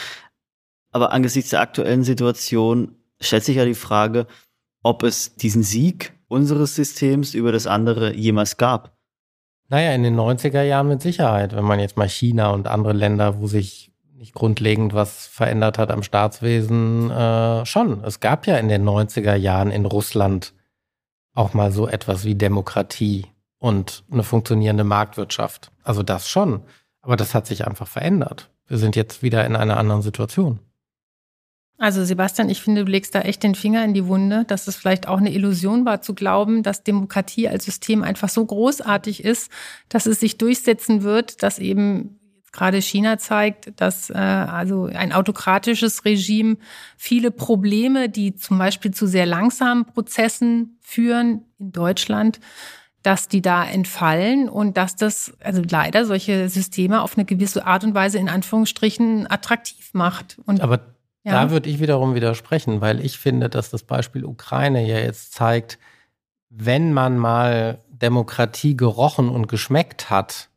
Aber 0.97 1.13
angesichts 1.13 1.51
der 1.51 1.61
aktuellen 1.61 2.05
Situation 2.05 2.97
stellt 3.21 3.45
sich 3.45 3.57
ja 3.57 3.67
die 3.67 3.75
Frage, 3.75 4.27
ob 4.83 5.03
es 5.03 5.37
diesen 5.37 5.63
Sieg 5.63 6.15
unseres 6.27 6.75
Systems 6.75 7.35
über 7.35 7.53
das 7.53 7.67
andere 7.67 8.15
jemals 8.15 8.57
gab. 8.57 8.97
Naja, 9.69 9.93
in 9.93 10.05
den 10.05 10.19
90er 10.19 10.63
Jahren 10.63 10.89
mit 10.89 11.03
Sicherheit, 11.03 11.55
wenn 11.55 11.67
man 11.67 11.81
jetzt 11.81 11.99
mal 11.99 12.09
China 12.09 12.49
und 12.49 12.67
andere 12.67 12.95
Länder, 12.95 13.41
wo 13.41 13.47
sich 13.47 13.93
nicht 14.15 14.33
grundlegend 14.33 14.95
was 14.95 15.27
verändert 15.27 15.77
hat 15.77 15.91
am 15.91 16.03
Staatswesen, 16.03 17.11
äh, 17.11 17.67
schon. 17.67 18.03
Es 18.03 18.21
gab 18.21 18.47
ja 18.47 18.57
in 18.57 18.71
den 18.71 18.83
90er 18.83 19.35
Jahren 19.35 19.71
in 19.71 19.85
Russland 19.85 20.55
auch 21.35 21.53
mal 21.53 21.73
so 21.73 21.87
etwas 21.87 22.25
wie 22.25 22.37
Demokratie 22.37 23.27
und 23.59 24.03
eine 24.11 24.23
funktionierende 24.23 24.85
Marktwirtschaft. 24.85 25.71
Also 25.83 26.03
das 26.03 26.27
schon. 26.27 26.63
Aber 27.03 27.17
das 27.17 27.35
hat 27.35 27.47
sich 27.47 27.67
einfach 27.67 27.87
verändert. 27.87 28.49
Wir 28.67 28.79
sind 28.79 28.97
jetzt 28.97 29.23
wieder 29.23 29.45
in 29.45 29.57
einer 29.57 29.77
anderen 29.77 30.01
Situation. 30.01 30.61
Also 31.79 32.05
Sebastian, 32.05 32.49
ich 32.49 32.63
finde, 32.63 32.85
du 32.85 32.91
legst 32.91 33.15
da 33.15 33.21
echt 33.21 33.43
den 33.43 33.55
Finger 33.55 33.85
in 33.85 33.93
die 33.93 34.07
Wunde, 34.07 34.45
dass 34.47 34.67
es 34.67 34.77
vielleicht 34.77 35.09
auch 35.09 35.19
eine 35.19 35.33
Illusion 35.33 35.85
war 35.85 36.01
zu 36.01 36.15
glauben, 36.15 36.63
dass 36.63 36.85
Demokratie 36.85 37.49
als 37.49 37.67
System 37.67 38.03
einfach 38.03 38.31
so 38.31 38.45
großartig 38.45 39.23
ist, 39.23 39.51
dass 39.91 40.07
es 40.07 40.21
sich 40.21 40.39
durchsetzen 40.39 41.03
wird, 41.03 41.43
dass 41.43 41.59
eben 41.59 42.19
gerade 42.51 42.81
China 42.81 43.19
zeigt, 43.19 43.79
dass 43.79 44.09
äh, 44.09 44.15
also 44.15 44.87
ein 44.87 45.13
autokratisches 45.13 46.07
Regime 46.07 46.57
viele 46.97 47.31
Probleme, 47.31 48.09
die 48.09 48.35
zum 48.35 48.57
Beispiel 48.57 48.93
zu 48.93 49.07
sehr 49.07 49.27
langsamen 49.27 49.85
Prozessen 49.85 50.79
führen 50.81 51.45
in 51.59 51.73
Deutschland, 51.73 52.41
dass 53.03 53.29
die 53.29 53.43
da 53.43 53.65
entfallen 53.65 54.49
und 54.49 54.79
dass 54.79 54.97
das 54.97 55.35
also 55.41 55.63
leider 55.69 56.07
solche 56.07 56.49
Systeme 56.49 57.03
auf 57.03 57.19
eine 57.19 57.27
gewisse 57.27 57.67
Art 57.67 57.85
und 57.85 57.95
Weise 57.95 58.19
in 58.19 58.31
Anführungsstrichen 58.31 59.31
attraktiv 59.31 59.91
macht. 59.93 60.39
Und 60.47 60.63
Aber 60.63 60.96
ja. 61.27 61.33
Da 61.33 61.51
würde 61.51 61.69
ich 61.69 61.81
wiederum 61.81 62.15
widersprechen, 62.15 62.81
weil 62.81 63.05
ich 63.05 63.19
finde, 63.19 63.49
dass 63.49 63.69
das 63.69 63.83
Beispiel 63.83 64.25
Ukraine 64.25 64.87
ja 64.87 65.01
jetzt 65.01 65.33
zeigt, 65.33 65.77
wenn 66.51 66.93
man 66.93 67.19
mal 67.19 67.81
Demokratie 67.89 68.77
gerochen 68.77 69.29
und 69.29 69.49
geschmeckt 69.49 70.09
hat, 70.09 70.51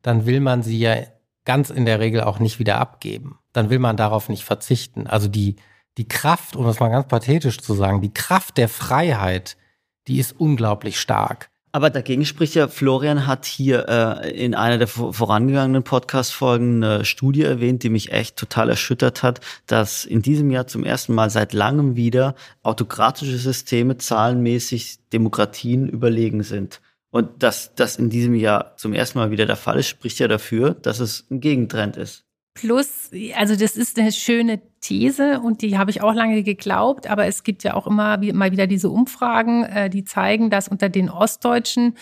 dann 0.00 0.24
will 0.24 0.40
man 0.40 0.62
sie 0.62 0.78
ja 0.78 0.96
ganz 1.44 1.68
in 1.68 1.84
der 1.84 2.00
Regel 2.00 2.22
auch 2.22 2.38
nicht 2.38 2.58
wieder 2.58 2.78
abgeben. 2.78 3.38
Dann 3.52 3.68
will 3.68 3.80
man 3.80 3.98
darauf 3.98 4.30
nicht 4.30 4.44
verzichten. 4.44 5.06
Also 5.06 5.28
die, 5.28 5.56
die 5.98 6.08
Kraft, 6.08 6.56
um 6.56 6.64
das 6.64 6.80
mal 6.80 6.88
ganz 6.88 7.06
pathetisch 7.06 7.58
zu 7.58 7.74
sagen, 7.74 8.00
die 8.00 8.14
Kraft 8.14 8.56
der 8.56 8.70
Freiheit, 8.70 9.58
die 10.06 10.18
ist 10.18 10.32
unglaublich 10.40 10.98
stark. 10.98 11.50
Aber 11.70 11.90
dagegen 11.90 12.24
spricht 12.24 12.54
ja, 12.54 12.66
Florian 12.68 13.26
hat 13.26 13.44
hier 13.44 13.88
äh, 13.88 14.30
in 14.30 14.54
einer 14.54 14.78
der 14.78 14.88
vorangegangenen 14.88 15.82
Podcast-Folgen 15.82 16.82
eine 16.82 17.04
Studie 17.04 17.42
erwähnt, 17.42 17.82
die 17.82 17.90
mich 17.90 18.10
echt 18.12 18.36
total 18.36 18.70
erschüttert 18.70 19.22
hat, 19.22 19.40
dass 19.66 20.04
in 20.04 20.22
diesem 20.22 20.50
Jahr 20.50 20.66
zum 20.66 20.82
ersten 20.84 21.14
Mal 21.14 21.28
seit 21.28 21.52
langem 21.52 21.94
wieder 21.94 22.34
autokratische 22.62 23.36
Systeme 23.36 23.98
zahlenmäßig 23.98 24.98
Demokratien 25.12 25.88
überlegen 25.88 26.42
sind. 26.42 26.80
Und 27.10 27.42
dass 27.42 27.74
das 27.74 27.96
in 27.96 28.10
diesem 28.10 28.34
Jahr 28.34 28.76
zum 28.76 28.92
ersten 28.92 29.18
Mal 29.18 29.30
wieder 29.30 29.46
der 29.46 29.56
Fall 29.56 29.78
ist, 29.78 29.88
spricht 29.88 30.18
ja 30.18 30.28
dafür, 30.28 30.74
dass 30.74 31.00
es 31.00 31.26
ein 31.30 31.40
Gegentrend 31.40 31.96
ist. 31.96 32.27
Plus, 32.58 33.10
also 33.36 33.54
das 33.54 33.76
ist 33.76 34.00
eine 34.00 34.10
schöne 34.10 34.60
These 34.80 35.38
und 35.38 35.62
die 35.62 35.78
habe 35.78 35.92
ich 35.92 36.02
auch 36.02 36.12
lange 36.12 36.42
geglaubt, 36.42 37.08
aber 37.08 37.26
es 37.26 37.44
gibt 37.44 37.62
ja 37.62 37.74
auch 37.74 37.86
immer 37.86 38.18
mal 38.32 38.50
wieder 38.50 38.66
diese 38.66 38.90
Umfragen, 38.90 39.62
äh, 39.62 39.88
die 39.88 40.02
zeigen, 40.02 40.50
dass 40.50 40.66
unter 40.66 40.88
den 40.88 41.08
Ostdeutschen 41.08 41.96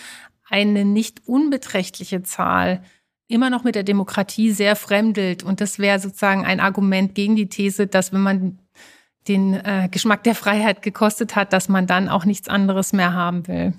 eine 0.49 0.83
nicht 0.83 1.27
unbeträchtliche 1.27 2.23
Zahl 2.23 2.81
immer 3.27 3.51
noch 3.51 3.63
mit 3.63 3.75
der 3.75 3.83
Demokratie 3.83 4.49
sehr 4.49 4.75
fremdelt. 4.75 5.43
Und 5.43 5.61
das 5.61 5.77
wäre 5.77 5.99
sozusagen 5.99 6.43
ein 6.43 6.59
Argument 6.59 7.13
gegen 7.13 7.35
die 7.35 7.49
These, 7.49 7.85
dass 7.85 8.11
wenn 8.11 8.21
man 8.21 8.59
den 9.27 9.53
äh, 9.53 9.89
Geschmack 9.91 10.23
der 10.23 10.33
Freiheit 10.33 10.81
gekostet 10.81 11.35
hat, 11.35 11.53
dass 11.53 11.69
man 11.69 11.85
dann 11.85 12.09
auch 12.09 12.25
nichts 12.25 12.49
anderes 12.49 12.93
mehr 12.93 13.13
haben 13.13 13.47
will. 13.47 13.73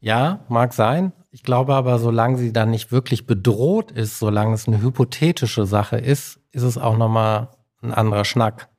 Ja, 0.00 0.40
mag 0.48 0.72
sein. 0.72 1.12
Ich 1.36 1.42
glaube 1.42 1.74
aber, 1.74 1.98
solange 1.98 2.38
sie 2.38 2.50
dann 2.50 2.70
nicht 2.70 2.92
wirklich 2.92 3.26
bedroht 3.26 3.92
ist, 3.92 4.18
solange 4.18 4.54
es 4.54 4.66
eine 4.66 4.80
hypothetische 4.80 5.66
Sache 5.66 5.98
ist, 5.98 6.40
ist 6.50 6.62
es 6.62 6.78
auch 6.78 6.96
nochmal 6.96 7.50
ein 7.82 7.92
anderer 7.92 8.24
Schnack. 8.24 8.70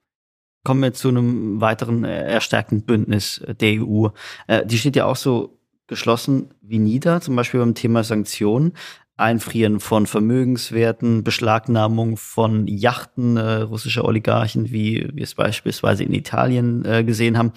Kommen 0.64 0.82
wir 0.82 0.92
zu 0.92 1.10
einem 1.10 1.62
weiteren 1.62 2.04
äh, 2.04 2.24
erstärkten 2.24 2.82
Bündnis 2.82 3.46
der 3.62 3.80
EU. 3.80 4.08
Äh, 4.48 4.66
die 4.66 4.80
steht 4.80 4.96
ja 4.96 5.06
auch 5.06 5.16
so 5.16 5.60
geschlossen 5.86 6.50
wie 6.62 6.80
nieder, 6.80 7.22
zum 7.22 7.36
Beispiel 7.36 7.60
beim 7.60 7.76
Thema 7.76 8.04
Sanktionen. 8.04 8.74
Einfrieren 9.18 9.80
von 9.80 10.08
Vermögenswerten, 10.08 11.24
Beschlagnahmung 11.24 12.18
von 12.18 12.66
Yachten 12.68 13.38
äh, 13.38 13.62
russischer 13.62 14.04
Oligarchen, 14.04 14.72
wie 14.72 15.08
wir 15.14 15.24
es 15.24 15.36
beispielsweise 15.36 16.06
in 16.06 16.14
Italien 16.14 16.84
äh, 16.86 17.04
gesehen 17.04 17.38
haben 17.38 17.54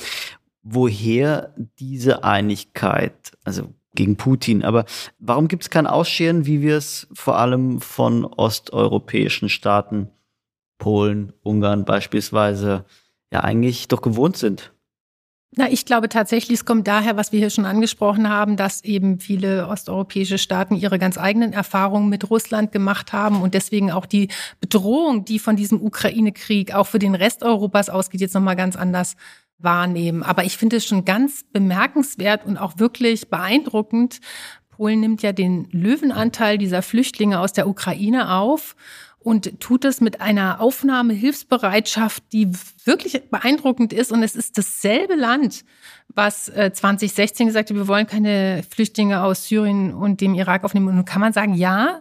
woher 0.63 1.55
diese 1.79 2.23
Einigkeit, 2.23 3.33
also 3.45 3.73
gegen 3.95 4.17
Putin, 4.17 4.65
aber 4.65 4.85
warum 5.19 5.49
gibt 5.49 5.65
es 5.65 5.71
kein 5.71 5.87
Ausscheren, 5.87 6.47
wie 6.47 6.63
wir 6.63 6.77
es 6.77 7.09
vor 7.13 7.39
allem 7.39 7.81
von 7.81 8.25
osteuropäischen 8.25 9.49
Staaten, 9.49 10.09
Polen, 10.79 11.33
Ungarn 11.43 11.85
beispielsweise, 11.85 12.85
ja 13.33 13.41
eigentlich 13.41 13.89
doch 13.89 14.03
gewohnt 14.03 14.37
sind? 14.37 14.73
Na, 15.57 15.69
ich 15.69 15.85
glaube 15.85 16.09
tatsächlich, 16.09 16.61
es 16.61 16.65
kommt 16.65 16.87
daher, 16.87 17.17
was 17.17 17.33
wir 17.33 17.41
hier 17.41 17.51
schon 17.51 17.65
angesprochen 17.65 18.29
haben, 18.29 18.57
dass 18.57 18.85
eben 18.85 19.19
viele 19.19 19.67
osteuropäische 19.67 20.39
Staaten 20.39 20.77
ihre 20.77 21.01
ganz 21.01 21.19
eigenen 21.19 21.53
Erfahrungen 21.53 22.09
mit 22.09 22.31
Russland 22.31 22.71
gemacht 22.71 23.13
haben 23.13 23.43
und 23.43 23.53
deswegen 23.55 23.91
auch 23.91 24.07
die 24.07 24.29
Bedrohung, 24.61 25.25
die 25.25 25.41
von 25.41 25.57
diesem 25.57 25.83
Ukraine-Krieg 25.83 26.73
auch 26.73 26.87
für 26.87 27.01
den 27.01 27.17
Rest 27.17 27.43
Europas 27.43 27.91
ausgeht, 27.91 28.21
jetzt 28.21 28.35
nochmal 28.35 28.55
ganz 28.55 28.77
anders 28.77 29.17
wahrnehmen. 29.63 30.23
Aber 30.23 30.45
ich 30.45 30.57
finde 30.57 30.77
es 30.77 30.87
schon 30.87 31.05
ganz 31.05 31.45
bemerkenswert 31.53 32.45
und 32.47 32.57
auch 32.57 32.79
wirklich 32.79 33.29
beeindruckend. 33.29 34.21
Polen 34.71 35.01
nimmt 35.01 35.23
ja 35.23 35.33
den 35.33 35.69
Löwenanteil 35.71 36.59
dieser 36.59 36.83
Flüchtlinge 36.83 37.41
aus 37.41 37.53
der 37.53 37.69
Ukraine 37.69 38.33
auf 38.33 38.77
und 39.23 39.61
tut 39.61 39.85
es 39.85 40.01
mit 40.01 40.23
einer 40.23 40.61
Aufnahmehilfsbereitschaft, 40.61 42.25
die 42.33 42.49
wirklich 42.85 43.21
beeindruckend 43.31 43.93
ist. 43.93 44.13
Und 44.13 44.23
es 44.23 44.35
ist 44.35 44.57
dasselbe 44.57 45.15
Land, 45.15 45.65
was 46.09 46.47
2016 46.47 47.45
äh, 47.45 47.49
gesagt 47.49 47.71
hat, 47.71 47.77
wir 47.77 47.87
wollen 47.87 48.07
keine 48.07 48.63
Flüchtlinge 48.69 49.23
aus 49.23 49.47
Syrien 49.47 49.93
und 49.93 50.23
dem 50.23 50.35
Irak 50.35 50.65
aufnehmen. 50.65 50.89
Und 50.89 50.97
nun 50.97 51.05
kann 51.05 51.21
man 51.21 51.35
sagen, 51.35 51.55
ja, 51.55 52.01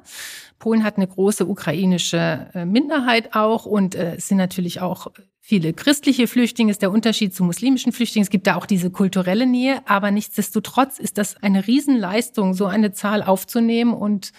Polen 0.59 0.83
hat 0.83 0.97
eine 0.97 1.07
große 1.07 1.47
ukrainische 1.47 2.47
äh, 2.53 2.65
Minderheit 2.65 3.33
auch 3.33 3.65
und 3.65 3.95
äh, 3.95 4.15
es 4.15 4.27
sind 4.27 4.37
natürlich 4.37 4.81
auch 4.81 5.07
viele 5.39 5.73
christliche 5.73 6.27
Flüchtlinge, 6.27 6.69
ist 6.69 6.81
der 6.81 6.91
Unterschied 6.91 7.33
zu 7.33 7.43
muslimischen 7.43 7.91
Flüchtlingen. 7.91 8.25
Es 8.25 8.29
gibt 8.29 8.45
da 8.45 8.55
auch 8.55 8.65
diese 8.65 8.91
kulturelle 8.91 9.47
Nähe, 9.47 9.81
aber 9.85 10.11
nichtsdestotrotz 10.11 10.99
ist 10.99 11.17
das 11.17 11.37
eine 11.37 11.65
Riesenleistung, 11.65 12.53
so 12.53 12.65
eine 12.65 12.91
Zahl 12.91 13.23
aufzunehmen 13.23 13.93
und 13.93 14.31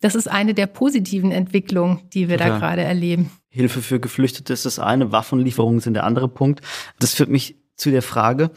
das 0.00 0.14
ist 0.14 0.28
eine 0.28 0.52
der 0.52 0.66
positiven 0.66 1.32
Entwicklungen, 1.32 2.08
die 2.12 2.28
wir 2.28 2.36
Total. 2.36 2.52
da 2.52 2.58
gerade 2.58 2.82
erleben. 2.82 3.30
Hilfe 3.48 3.80
für 3.80 4.00
Geflüchtete 4.00 4.52
ist 4.52 4.66
das 4.66 4.78
eine, 4.78 5.12
Waffenlieferungen 5.12 5.80
sind 5.80 5.94
der 5.94 6.04
andere 6.04 6.28
Punkt. 6.28 6.60
Das 6.98 7.14
führt 7.14 7.30
mich 7.30 7.56
zu 7.76 7.90
der 7.90 8.02
Frage, 8.02 8.50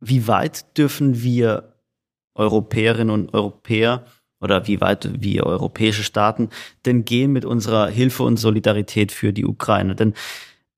wie 0.00 0.26
weit 0.26 0.76
dürfen 0.76 1.22
wir 1.22 1.74
Europäerinnen 2.34 3.10
und 3.10 3.32
Europäer 3.32 4.06
oder 4.40 4.66
wie 4.66 4.80
weit 4.80 5.10
wir 5.20 5.46
europäische 5.46 6.04
Staaten 6.04 6.50
denn 6.86 7.04
gehen 7.04 7.32
mit 7.32 7.44
unserer 7.44 7.88
Hilfe 7.88 8.22
und 8.22 8.36
Solidarität 8.36 9.12
für 9.12 9.32
die 9.32 9.44
Ukraine? 9.46 9.94
Denn 9.94 10.14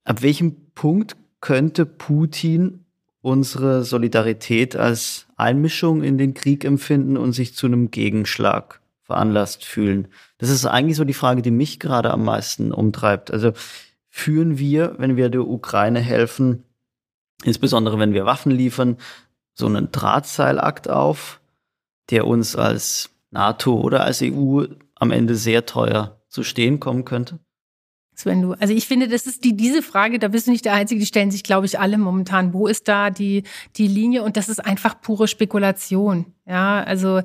ab 0.05 0.23
welchem 0.23 0.57
Punkt 0.75 1.17
könnte 1.41 1.87
Putin 1.87 2.85
unsere 3.23 3.85
Solidarität 3.85 4.77
als 4.77 5.27
Einmischung 5.37 6.03
in 6.03 6.17
den 6.17 6.35
Krieg 6.35 6.65
empfinden 6.65 7.17
und 7.17 7.33
sich 7.33 7.55
zu 7.55 7.67
einem 7.67 7.91
Gegenschlag 7.91 8.81
veranlasst 9.03 9.65
fühlen? 9.65 10.09
Das 10.39 10.49
ist 10.51 10.65
eigentlich 10.65 10.97
so 10.97 11.05
die 11.05 11.15
Frage, 11.15 11.43
die 11.43 11.51
mich 11.51 11.81
gerade 11.81 12.11
am 12.11 12.25
meisten 12.25 12.73
umtreibt. 12.73 13.31
Also 13.31 13.53
führen 14.09 14.59
wir, 14.59 14.95
wenn 14.99 15.17
wir 15.17 15.29
der 15.29 15.47
Ukraine 15.47 16.01
helfen, 16.01 16.65
insbesondere 17.45 17.99
wenn 17.99 18.15
wir 18.15 18.25
Waffen 18.25 18.53
liefern, 18.53 18.97
so 19.55 19.67
einen 19.67 19.93
Drahtseilakt 19.93 20.89
auf, 20.89 21.41
der 22.11 22.27
uns 22.27 22.57
als 22.57 23.11
NATO 23.31 23.81
oder 23.81 24.05
als 24.05 24.23
EU 24.23 24.65
am 24.95 25.11
Ende 25.11 25.35
sehr 25.35 25.67
teuer 25.67 26.21
zu 26.29 26.43
stehen 26.43 26.81
kommen 26.81 27.05
könnte? 27.05 27.41
Sven, 28.21 28.43
du, 28.43 28.53
also 28.53 28.75
ich 28.75 28.87
finde, 28.87 29.09
das 29.09 29.27
ist 29.27 29.45
die, 29.45 29.57
diese 29.57 29.83
Frage, 29.83 30.19
da 30.19 30.29
bist 30.29 30.47
du 30.47 30.51
nicht 30.51 30.67
der 30.67 30.75
Einzige, 30.75 31.01
die 31.01 31.07
stellen 31.07 31.31
sich, 31.31 31.43
glaube 31.43 31.65
ich, 31.65 31.79
alle 31.79 31.97
momentan. 31.97 32.53
Wo 32.53 32.67
ist 32.67 32.87
da 32.87 33.09
die, 33.09 33.45
die 33.77 33.89
Linie? 33.89 34.23
Und 34.23 34.37
das 34.37 34.49
ist 34.49 34.65
einfach 34.65 35.01
pure 35.01 35.27
Spekulation. 35.27 36.27
Ja, 36.47 36.83
also 36.83 37.23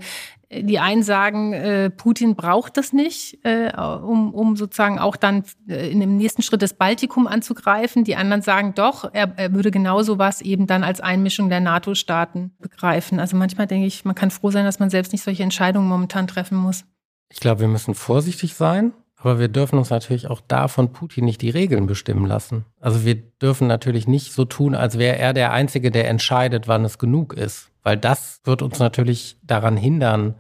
äh, 0.50 0.64
die 0.64 0.80
einen 0.80 1.04
sagen, 1.04 1.52
äh, 1.52 1.90
Putin 1.90 2.36
braucht 2.36 2.78
das 2.78 2.94
nicht, 2.94 3.40
äh, 3.44 3.72
um, 3.76 4.34
um 4.34 4.56
sozusagen 4.56 4.98
auch 5.00 5.18
dann 5.18 5.44
äh, 5.68 5.92
in 5.92 6.00
dem 6.00 6.16
nächsten 6.16 6.42
Schritt 6.42 6.62
das 6.62 6.74
Baltikum 6.74 7.28
anzugreifen. 7.28 8.06
Die 8.06 8.16
anderen 8.16 8.42
sagen 8.42 8.74
doch, 8.74 9.10
er, 9.14 9.34
er 9.36 9.54
würde 9.54 9.72
genauso 9.72 10.18
was 10.18 10.42
eben 10.42 10.66
dann 10.66 10.86
als 10.86 11.02
Einmischung 11.02 11.50
der 11.50 11.60
NATO-Staaten 11.60 12.56
begreifen. 12.60 13.20
Also 13.20 13.36
manchmal 13.36 13.68
denke 13.68 13.88
ich, 13.88 14.06
man 14.06 14.16
kann 14.16 14.32
froh 14.32 14.52
sein, 14.52 14.64
dass 14.64 14.80
man 14.80 14.90
selbst 14.90 15.12
nicht 15.12 15.24
solche 15.24 15.44
Entscheidungen 15.44 15.90
momentan 15.90 16.28
treffen 16.28 16.58
muss. 16.58 16.86
Ich 17.30 17.42
glaube, 17.42 17.62
wir 17.62 17.68
müssen 17.68 17.96
vorsichtig 17.96 18.54
sein 18.54 18.94
aber 19.26 19.40
wir 19.40 19.48
dürfen 19.48 19.80
uns 19.80 19.90
natürlich 19.90 20.28
auch 20.28 20.40
da 20.48 20.68
von 20.68 20.94
Putin 20.94 21.26
nicht 21.26 21.42
die 21.42 21.50
Regeln 21.50 21.88
bestimmen 21.88 22.28
lassen. 22.28 22.64
Also 22.80 23.06
wir 23.06 23.16
dürfen 23.16 23.66
natürlich 23.66 24.08
nicht 24.08 24.32
so 24.32 24.46
tun, 24.46 24.76
als 24.76 25.00
wäre 25.00 25.18
er 25.18 25.34
der 25.34 25.52
Einzige, 25.52 25.90
der 25.90 26.08
entscheidet, 26.08 26.68
wann 26.68 26.86
es 26.86 27.00
genug 27.00 27.34
ist. 27.34 27.72
Weil 27.82 27.98
das 27.98 28.42
wird 28.44 28.62
uns 28.62 28.78
natürlich 28.78 29.38
daran 29.42 29.78
hindern, 29.78 30.36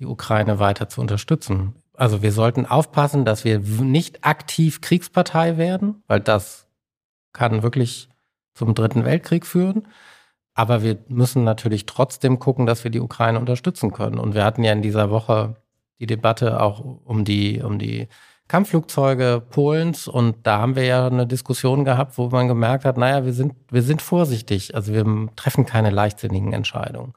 die 0.00 0.06
Ukraine 0.06 0.58
weiter 0.58 0.88
zu 0.88 1.00
unterstützen. 1.00 1.76
Also 1.92 2.22
wir 2.22 2.32
sollten 2.32 2.66
aufpassen, 2.66 3.24
dass 3.24 3.44
wir 3.44 3.60
nicht 3.60 4.24
aktiv 4.24 4.80
Kriegspartei 4.80 5.56
werden, 5.56 6.02
weil 6.08 6.18
das 6.18 6.66
kann 7.32 7.62
wirklich 7.62 8.08
zum 8.52 8.74
Dritten 8.74 9.04
Weltkrieg 9.04 9.46
führen. 9.46 9.86
Aber 10.54 10.82
wir 10.82 10.98
müssen 11.06 11.44
natürlich 11.44 11.86
trotzdem 11.86 12.40
gucken, 12.40 12.66
dass 12.66 12.82
wir 12.82 12.90
die 12.90 13.00
Ukraine 13.00 13.38
unterstützen 13.38 13.92
können. 13.92 14.18
Und 14.18 14.34
wir 14.34 14.44
hatten 14.44 14.64
ja 14.64 14.72
in 14.72 14.82
dieser 14.82 15.10
Woche 15.10 15.54
die 16.00 16.06
Debatte 16.06 16.60
auch 16.60 16.80
um 16.80 17.24
die, 17.24 17.62
um 17.62 17.78
die 17.78 18.08
Kampfflugzeuge 18.48 19.42
Polens 19.50 20.06
und 20.06 20.46
da 20.46 20.58
haben 20.58 20.76
wir 20.76 20.84
ja 20.84 21.06
eine 21.06 21.26
Diskussion 21.26 21.84
gehabt, 21.84 22.18
wo 22.18 22.28
man 22.28 22.46
gemerkt 22.46 22.84
hat, 22.84 22.98
naja, 22.98 23.24
wir 23.24 23.32
sind, 23.32 23.54
wir 23.70 23.82
sind 23.82 24.02
vorsichtig, 24.02 24.74
also 24.74 24.92
wir 24.92 25.28
treffen 25.34 25.64
keine 25.64 25.90
leichtsinnigen 25.90 26.52
Entscheidungen, 26.52 27.14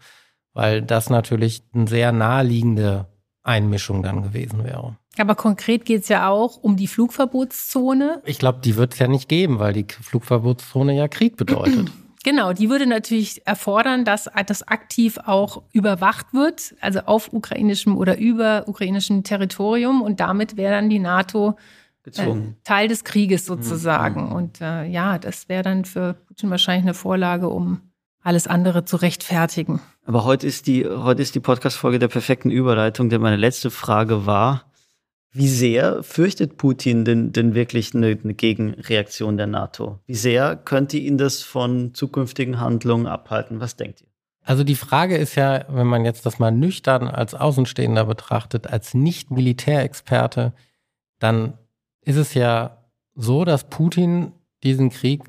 weil 0.53 0.81
das 0.81 1.09
natürlich 1.09 1.63
eine 1.73 1.87
sehr 1.87 2.13
naheliegende 2.13 3.07
Einmischung 3.43 4.03
dann 4.03 4.23
gewesen 4.23 4.63
wäre. 4.63 4.97
Aber 5.17 5.35
konkret 5.35 5.85
geht 5.85 6.03
es 6.03 6.09
ja 6.09 6.29
auch 6.29 6.57
um 6.57 6.77
die 6.77 6.87
Flugverbotszone. 6.87 8.21
Ich 8.25 8.39
glaube, 8.39 8.59
die 8.63 8.75
wird 8.75 8.93
es 8.93 8.99
ja 8.99 9.07
nicht 9.07 9.27
geben, 9.27 9.59
weil 9.59 9.73
die 9.73 9.85
Flugverbotszone 9.89 10.95
ja 10.95 11.07
Krieg 11.07 11.37
bedeutet. 11.37 11.91
Genau, 12.27 12.51
die 12.51 12.69
würde 12.69 12.87
natürlich 12.87 13.47
erfordern, 13.47 14.03
dass 14.03 14.29
das 14.47 14.67
aktiv 14.67 15.17
auch 15.17 15.63
überwacht 15.71 16.33
wird, 16.33 16.75
also 16.81 16.99
auf 17.05 17.31
ukrainischem 17.31 17.95
oder 17.95 18.17
über 18.17 18.65
ukrainischem 18.67 19.23
Territorium 19.23 20.01
und 20.01 20.19
damit 20.19 20.57
wäre 20.57 20.73
dann 20.73 20.89
die 20.89 20.99
NATO 20.99 21.55
äh, 22.03 22.35
Teil 22.65 22.89
des 22.89 23.05
Krieges 23.05 23.45
sozusagen. 23.45 24.25
Mhm. 24.25 24.31
Und 24.33 24.59
äh, 24.59 24.83
ja, 24.87 25.19
das 25.19 25.47
wäre 25.47 25.63
dann 25.63 25.85
für 25.85 26.15
Putin 26.27 26.49
wahrscheinlich 26.49 26.83
eine 26.83 26.93
Vorlage, 26.93 27.47
um 27.47 27.79
alles 28.21 28.45
andere 28.45 28.83
zu 28.83 28.97
rechtfertigen. 28.97 29.79
Aber 30.05 30.25
heute 30.25 30.47
ist 30.47 30.67
die, 30.67 30.85
heute 30.85 31.21
ist 31.21 31.33
die 31.33 31.39
Podcast-Folge 31.39 31.97
der 31.97 32.09
perfekten 32.09 32.51
Überleitung, 32.51 33.07
denn 33.07 33.21
meine 33.21 33.37
letzte 33.37 33.71
Frage 33.71 34.25
war, 34.25 34.66
wie 35.37 35.47
sehr 35.47 36.01
fürchtet 36.01 36.57
Putin 36.57 37.05
denn, 37.05 37.31
denn 37.31 37.53
wirklich 37.53 37.93
eine, 37.93 38.17
eine 38.21 38.33
Gegenreaktion 38.33 39.37
der 39.37 39.45
NATO? 39.45 39.99
Wie 40.07 40.15
sehr 40.15 40.55
könnte 40.55 40.97
ihn 40.97 41.17
das 41.17 41.43
von 41.43 41.93
zukünftigen 41.93 42.59
Handlungen 42.59 43.05
abhalten? 43.05 43.59
Was 43.59 43.75
denkt 43.75 44.01
ihr? 44.01 44.07
Also 44.41 44.63
die 44.63 44.75
Frage 44.75 45.15
ist 45.17 45.35
ja, 45.35 45.65
wenn 45.69 45.85
man 45.85 46.05
jetzt 46.05 46.25
das 46.25 46.39
mal 46.39 46.51
nüchtern 46.51 47.07
als 47.07 47.35
Außenstehender 47.35 48.05
betrachtet, 48.05 48.65
als 48.67 48.93
Nicht-Militärexperte, 48.93 50.53
dann 51.19 51.57
ist 52.01 52.15
es 52.15 52.33
ja 52.33 52.85
so, 53.13 53.45
dass 53.45 53.69
Putin 53.69 54.31
diesen 54.63 54.89
Krieg 54.89 55.23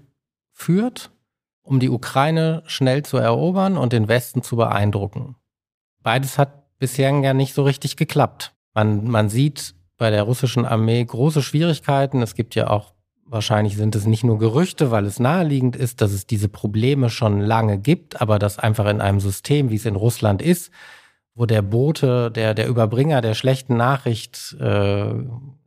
führt, 0.53 1.11
um 1.63 1.81
die 1.81 1.91
Ukraine 1.91 2.63
schnell 2.67 3.03
zu 3.05 3.19
erobern 3.19 3.77
und 3.77 3.93
den 3.93 4.09
Westen 4.09 4.43
zu 4.43 4.57
beeindrucken. 4.57 5.37
Beides 6.03 6.39
hat 6.39 6.79
bisher 6.79 7.11
ja 7.11 7.35
nicht 7.35 7.53
so 7.55 7.65
richtig 7.65 7.97
geklappt. 7.97 8.55
Man, 8.73 9.05
man 9.09 9.29
sieht 9.29 9.75
bei 9.99 10.11
der 10.11 10.23
russischen 10.23 10.65
Armee 10.65 11.05
große 11.05 11.43
Schwierigkeiten. 11.43 12.23
Es 12.23 12.35
gibt 12.35 12.55
ja 12.55 12.71
auch, 12.71 12.95
wahrscheinlich 13.27 13.77
sind 13.77 13.95
es 13.95 14.07
nicht 14.07 14.25
nur 14.25 14.39
Gerüchte, 14.39 14.91
weil 14.91 15.05
es 15.05 15.19
naheliegend 15.19 15.77
ist, 15.77 16.01
dass 16.01 16.13
es 16.13 16.27
diese 16.27 16.49
Probleme 16.49 17.11
schon 17.11 17.41
lange 17.41 17.79
gibt, 17.79 18.21
aber 18.21 18.39
dass 18.39 18.59
einfach 18.59 18.87
in 18.87 19.01
einem 19.01 19.21
System, 19.21 19.71
wie 19.71 19.77
es 19.77 19.85
in 19.85 19.97
Russland 19.97 20.41
ist, 20.41 20.71
wo 21.35 21.47
der 21.47 21.63
Bote, 21.63 22.31
der, 22.31 22.55
der 22.55 22.69
Überbringer 22.69 23.21
der 23.21 23.35
schlechten 23.35 23.77
Nachricht 23.77 24.57
äh, 24.59 25.13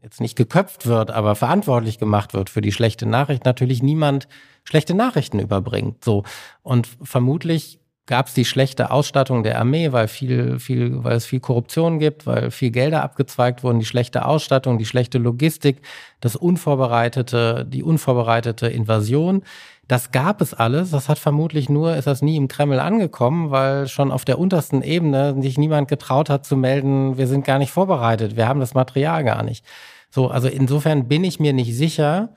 jetzt 0.01 0.19
nicht 0.19 0.35
geköpft 0.35 0.85
wird, 0.85 1.11
aber 1.11 1.35
verantwortlich 1.35 1.99
gemacht 1.99 2.33
wird 2.33 2.49
für 2.49 2.61
die 2.61 2.71
schlechte 2.71 3.05
Nachricht, 3.05 3.45
natürlich 3.45 3.83
niemand 3.83 4.27
schlechte 4.63 4.93
Nachrichten 4.93 5.39
überbringt. 5.39 6.03
So. 6.03 6.23
Und 6.61 6.89
vermutlich 7.01 7.80
gab 8.11 8.27
es 8.27 8.33
die 8.33 8.43
schlechte 8.43 8.91
Ausstattung 8.91 9.41
der 9.41 9.57
Armee, 9.57 9.93
weil 9.93 10.09
viel, 10.09 10.59
viel, 10.59 11.01
weil 11.01 11.15
es 11.15 11.25
viel 11.25 11.39
Korruption 11.39 11.97
gibt, 11.97 12.27
weil 12.27 12.51
viel 12.51 12.69
Gelder 12.69 13.03
abgezweigt 13.03 13.63
wurden, 13.63 13.79
die 13.79 13.85
schlechte 13.85 14.25
Ausstattung, 14.25 14.77
die 14.77 14.85
schlechte 14.85 15.17
Logistik, 15.17 15.81
das 16.19 16.35
unvorbereitete, 16.35 17.65
die 17.65 17.83
unvorbereitete 17.83 18.67
Invasion. 18.67 19.43
Das 19.87 20.11
gab 20.11 20.41
es 20.41 20.53
alles. 20.53 20.91
Das 20.91 21.07
hat 21.07 21.19
vermutlich 21.19 21.69
nur, 21.69 21.95
ist 21.95 22.05
das 22.05 22.21
nie 22.21 22.35
im 22.35 22.49
Kreml 22.49 22.81
angekommen, 22.81 23.49
weil 23.49 23.87
schon 23.87 24.11
auf 24.11 24.25
der 24.25 24.39
untersten 24.39 24.81
Ebene 24.81 25.41
sich 25.41 25.57
niemand 25.57 25.87
getraut 25.87 26.29
hat 26.29 26.45
zu 26.45 26.57
melden, 26.57 27.17
wir 27.17 27.27
sind 27.27 27.45
gar 27.45 27.59
nicht 27.59 27.71
vorbereitet, 27.71 28.35
wir 28.35 28.45
haben 28.45 28.59
das 28.59 28.73
Material 28.73 29.23
gar 29.23 29.41
nicht. 29.41 29.63
So, 30.09 30.27
also 30.27 30.49
insofern 30.49 31.07
bin 31.07 31.23
ich 31.23 31.39
mir 31.39 31.53
nicht 31.53 31.73
sicher, 31.73 32.35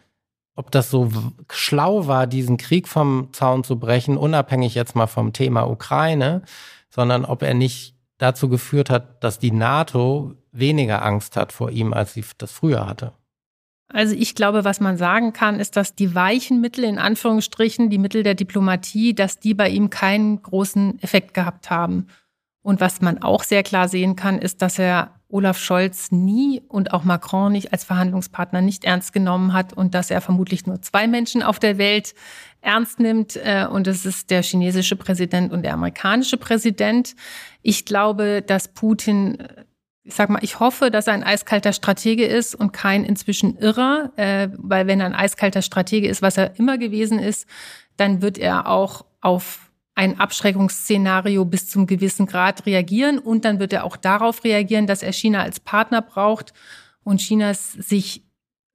ob 0.56 0.70
das 0.70 0.90
so 0.90 1.10
schlau 1.50 2.06
war, 2.06 2.26
diesen 2.26 2.56
Krieg 2.56 2.88
vom 2.88 3.28
Zaun 3.32 3.64
zu 3.64 3.78
brechen, 3.78 4.16
unabhängig 4.16 4.74
jetzt 4.74 4.94
mal 4.94 5.06
vom 5.06 5.32
Thema 5.32 5.68
Ukraine, 5.68 6.42
sondern 6.90 7.24
ob 7.24 7.42
er 7.42 7.54
nicht 7.54 7.96
dazu 8.18 8.48
geführt 8.48 8.90
hat, 8.90 9.22
dass 9.24 9.38
die 9.38 9.50
NATO 9.50 10.34
weniger 10.52 11.04
Angst 11.04 11.36
hat 11.36 11.52
vor 11.52 11.70
ihm, 11.70 11.92
als 11.92 12.14
sie 12.14 12.24
das 12.38 12.52
früher 12.52 12.86
hatte. 12.86 13.12
Also 13.88 14.14
ich 14.14 14.34
glaube, 14.34 14.64
was 14.64 14.80
man 14.80 14.96
sagen 14.96 15.32
kann, 15.32 15.60
ist, 15.60 15.76
dass 15.76 15.94
die 15.94 16.14
weichen 16.14 16.60
Mittel 16.60 16.84
in 16.84 16.98
Anführungsstrichen, 16.98 17.90
die 17.90 17.98
Mittel 17.98 18.22
der 18.22 18.34
Diplomatie, 18.34 19.14
dass 19.14 19.38
die 19.38 19.54
bei 19.54 19.68
ihm 19.68 19.90
keinen 19.90 20.42
großen 20.42 21.00
Effekt 21.02 21.34
gehabt 21.34 21.70
haben. 21.70 22.06
Und 22.62 22.80
was 22.80 23.00
man 23.02 23.22
auch 23.22 23.42
sehr 23.42 23.62
klar 23.62 23.88
sehen 23.88 24.16
kann, 24.16 24.38
ist, 24.38 24.62
dass 24.62 24.78
er 24.78 25.20
Olaf 25.34 25.58
Scholz 25.58 26.12
nie 26.12 26.62
und 26.68 26.92
auch 26.92 27.02
Macron 27.02 27.50
nicht 27.50 27.72
als 27.72 27.82
Verhandlungspartner 27.82 28.60
nicht 28.60 28.84
ernst 28.84 29.12
genommen 29.12 29.52
hat 29.52 29.72
und 29.72 29.92
dass 29.92 30.12
er 30.12 30.20
vermutlich 30.20 30.64
nur 30.64 30.80
zwei 30.80 31.08
Menschen 31.08 31.42
auf 31.42 31.58
der 31.58 31.76
Welt 31.76 32.14
ernst 32.60 33.00
nimmt. 33.00 33.34
Äh, 33.36 33.66
und 33.68 33.88
das 33.88 34.06
ist 34.06 34.30
der 34.30 34.44
chinesische 34.44 34.94
Präsident 34.94 35.52
und 35.52 35.62
der 35.64 35.74
amerikanische 35.74 36.36
Präsident. 36.36 37.16
Ich 37.62 37.84
glaube, 37.84 38.42
dass 38.42 38.68
Putin 38.68 39.40
äh, 39.40 39.64
ich 40.06 40.14
sag 40.14 40.28
mal, 40.28 40.40
ich 40.42 40.60
hoffe, 40.60 40.90
dass 40.90 41.06
er 41.06 41.14
ein 41.14 41.24
eiskalter 41.24 41.72
Stratege 41.72 42.26
ist 42.26 42.54
und 42.54 42.72
kein 42.72 43.04
inzwischen 43.04 43.56
Irrer, 43.56 44.12
äh, 44.16 44.48
weil 44.58 44.86
wenn 44.86 45.00
er 45.00 45.06
ein 45.06 45.14
eiskalter 45.14 45.62
Stratege 45.62 46.08
ist, 46.08 46.20
was 46.20 46.36
er 46.36 46.58
immer 46.58 46.76
gewesen 46.76 47.18
ist, 47.18 47.48
dann 47.96 48.20
wird 48.20 48.36
er 48.36 48.68
auch 48.68 49.06
auf 49.22 49.63
ein 49.94 50.18
Abschreckungsszenario 50.18 51.44
bis 51.44 51.68
zum 51.68 51.86
gewissen 51.86 52.26
Grad 52.26 52.66
reagieren 52.66 53.18
und 53.18 53.44
dann 53.44 53.60
wird 53.60 53.72
er 53.72 53.84
auch 53.84 53.96
darauf 53.96 54.44
reagieren, 54.44 54.86
dass 54.86 55.02
er 55.02 55.12
China 55.12 55.42
als 55.42 55.60
Partner 55.60 56.02
braucht 56.02 56.52
und 57.04 57.20
China 57.20 57.54
sich, 57.54 58.24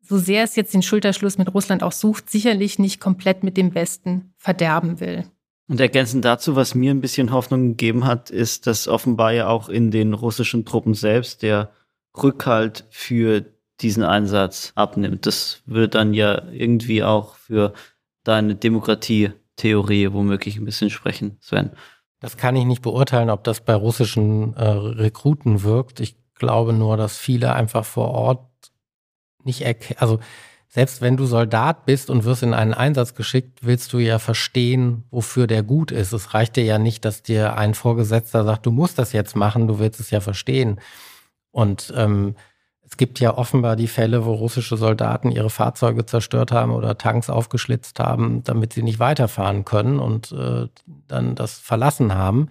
so 0.01 0.17
sehr 0.17 0.43
es 0.43 0.55
jetzt 0.55 0.73
den 0.73 0.81
Schulterschluss 0.81 1.37
mit 1.37 1.53
Russland 1.53 1.83
auch 1.83 1.91
sucht, 1.91 2.29
sicherlich 2.29 2.79
nicht 2.79 2.99
komplett 2.99 3.43
mit 3.43 3.57
dem 3.57 3.75
Westen 3.75 4.33
verderben 4.37 4.99
will. 4.99 5.25
Und 5.67 5.79
ergänzend 5.79 6.25
dazu, 6.25 6.55
was 6.55 6.73
mir 6.73 6.91
ein 6.91 7.01
bisschen 7.01 7.31
Hoffnung 7.31 7.69
gegeben 7.69 8.05
hat, 8.05 8.31
ist, 8.31 8.65
dass 8.65 8.87
offenbar 8.87 9.33
ja 9.33 9.47
auch 9.47 9.69
in 9.69 9.91
den 9.91 10.13
russischen 10.13 10.65
Truppen 10.65 10.95
selbst 10.95 11.43
der 11.43 11.69
Rückhalt 12.17 12.85
für 12.89 13.45
diesen 13.79 14.03
Einsatz 14.03 14.71
abnimmt. 14.75 15.25
Das 15.25 15.61
würde 15.65 15.89
dann 15.89 16.13
ja 16.13 16.43
irgendwie 16.51 17.03
auch 17.03 17.35
für 17.35 17.73
deine 18.23 18.55
Demokratie 18.55 19.31
Theorie 19.59 20.11
womöglich 20.11 20.57
ein 20.57 20.65
bisschen 20.65 20.89
sprechen, 20.89 21.37
Sven. 21.41 21.71
Das 22.19 22.37
kann 22.37 22.55
ich 22.55 22.65
nicht 22.65 22.81
beurteilen, 22.81 23.29
ob 23.29 23.43
das 23.43 23.61
bei 23.61 23.73
russischen 23.73 24.55
äh, 24.55 24.63
Rekruten 24.63 25.63
wirkt. 25.63 25.99
Ich 25.99 26.17
glaube 26.35 26.73
nur, 26.73 26.97
dass 26.97 27.17
viele 27.17 27.53
einfach 27.53 27.85
vor 27.85 28.09
Ort 28.09 28.49
nicht 29.43 29.61
erkennen, 29.61 29.99
also 29.99 30.19
selbst 30.71 31.01
wenn 31.01 31.17
du 31.17 31.25
Soldat 31.25 31.87
bist 31.87 32.11
und 32.11 32.25
wirst 32.25 32.43
in 32.43 32.53
einen 32.53 32.75
Einsatz 32.75 33.15
geschickt, 33.15 33.59
willst 33.63 33.91
du 33.91 33.97
ja 33.97 34.19
verstehen, 34.19 35.03
wofür 35.09 35.47
der 35.47 35.63
gut 35.63 35.91
ist. 35.91 36.13
Es 36.13 36.35
reicht 36.35 36.57
dir 36.57 36.63
ja 36.63 36.77
nicht, 36.77 37.05
dass 37.05 37.23
dir 37.23 37.57
ein 37.57 37.73
Vorgesetzter 37.73 38.43
sagt, 38.43 38.67
du 38.67 38.71
musst 38.71 38.99
das 38.99 39.11
jetzt 39.11 39.35
machen, 39.35 39.67
du 39.67 39.79
willst 39.79 39.99
es 39.99 40.11
ja 40.11 40.21
verstehen. 40.21 40.79
Und 41.49 41.91
ähm, 41.97 42.35
es 42.89 42.97
gibt 42.97 43.19
ja 43.19 43.37
offenbar 43.37 43.75
die 43.75 43.87
Fälle, 43.87 44.25
wo 44.25 44.33
russische 44.33 44.75
Soldaten 44.75 45.31
ihre 45.31 45.49
Fahrzeuge 45.49 46.05
zerstört 46.05 46.51
haben 46.51 46.71
oder 46.71 46.97
Tanks 46.97 47.29
aufgeschlitzt 47.29 47.99
haben, 47.99 48.43
damit 48.43 48.73
sie 48.73 48.83
nicht 48.83 48.99
weiterfahren 48.99 49.63
können 49.63 49.99
und 49.99 50.31
äh, 50.31 50.67
dann 51.07 51.35
das 51.35 51.59
verlassen 51.59 52.15
haben. 52.15 52.49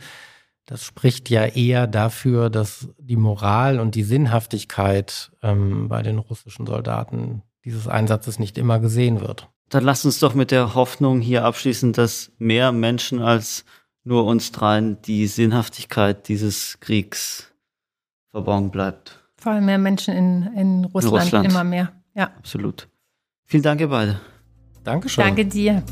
Das 0.64 0.84
spricht 0.84 1.28
ja 1.28 1.44
eher 1.44 1.86
dafür, 1.86 2.50
dass 2.50 2.88
die 2.98 3.16
Moral 3.16 3.80
und 3.80 3.94
die 3.94 4.04
Sinnhaftigkeit 4.04 5.32
ähm, 5.42 5.88
bei 5.88 6.02
den 6.02 6.18
russischen 6.18 6.66
Soldaten 6.66 7.42
dieses 7.64 7.88
Einsatzes 7.88 8.38
nicht 8.38 8.58
immer 8.58 8.78
gesehen 8.78 9.20
wird. 9.20 9.48
Dann 9.70 9.84
lasst 9.84 10.04
uns 10.04 10.20
doch 10.20 10.34
mit 10.34 10.50
der 10.50 10.74
Hoffnung 10.74 11.20
hier 11.20 11.44
abschließen, 11.44 11.92
dass 11.92 12.30
mehr 12.38 12.70
Menschen 12.70 13.20
als 13.22 13.64
nur 14.04 14.24
uns 14.24 14.52
dreien 14.52 15.02
die 15.02 15.26
Sinnhaftigkeit 15.26 16.28
dieses 16.28 16.78
Kriegs 16.80 17.52
verborgen 18.30 18.70
bleibt. 18.70 19.27
Vor 19.38 19.52
allem 19.52 19.66
mehr 19.66 19.78
Menschen 19.78 20.14
in, 20.14 20.42
in, 20.54 20.84
Russland, 20.86 21.14
in 21.14 21.20
Russland, 21.20 21.48
immer 21.48 21.64
mehr. 21.64 21.92
Ja. 22.14 22.24
Absolut. 22.38 22.88
Vielen 23.44 23.62
Dank, 23.62 23.80
ihr 23.80 23.88
beide. 23.88 24.20
Dankeschön. 24.82 25.24
Danke 25.24 25.46
dir. 25.46 25.82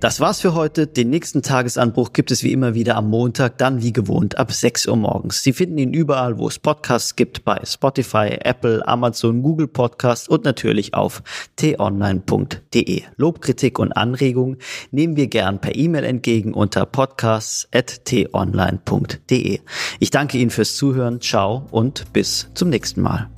Das 0.00 0.18
war's 0.18 0.40
für 0.40 0.54
heute. 0.54 0.86
Den 0.86 1.10
nächsten 1.10 1.42
Tagesanbruch 1.42 2.14
gibt 2.14 2.30
es 2.30 2.42
wie 2.42 2.52
immer 2.52 2.74
wieder 2.74 2.96
am 2.96 3.10
Montag, 3.10 3.58
dann 3.58 3.82
wie 3.82 3.92
gewohnt 3.92 4.38
ab 4.38 4.50
6 4.50 4.86
Uhr 4.86 4.96
morgens. 4.96 5.42
Sie 5.42 5.52
finden 5.52 5.76
ihn 5.76 5.92
überall, 5.92 6.38
wo 6.38 6.48
es 6.48 6.58
Podcasts 6.58 7.16
gibt, 7.16 7.44
bei 7.44 7.60
Spotify, 7.66 8.38
Apple, 8.42 8.88
Amazon, 8.88 9.42
Google 9.42 9.68
Podcasts 9.68 10.26
und 10.26 10.46
natürlich 10.46 10.94
auf 10.94 11.22
t-online.de. 11.56 13.02
Lobkritik 13.16 13.78
und 13.78 13.92
Anregungen 13.92 14.56
nehmen 14.90 15.16
wir 15.16 15.26
gern 15.26 15.60
per 15.60 15.76
E-Mail 15.76 16.04
entgegen 16.04 16.54
unter 16.54 16.86
podcasts.t-online.de. 16.86 19.60
Ich 19.98 20.10
danke 20.10 20.38
Ihnen 20.38 20.50
fürs 20.50 20.76
Zuhören. 20.76 21.20
Ciao 21.20 21.66
und 21.70 22.10
bis 22.14 22.48
zum 22.54 22.70
nächsten 22.70 23.02
Mal. 23.02 23.28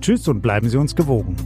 Tschüss 0.00 0.26
und 0.28 0.40
bleiben 0.40 0.70
Sie 0.70 0.78
uns 0.78 0.96
gewogen. 0.96 1.36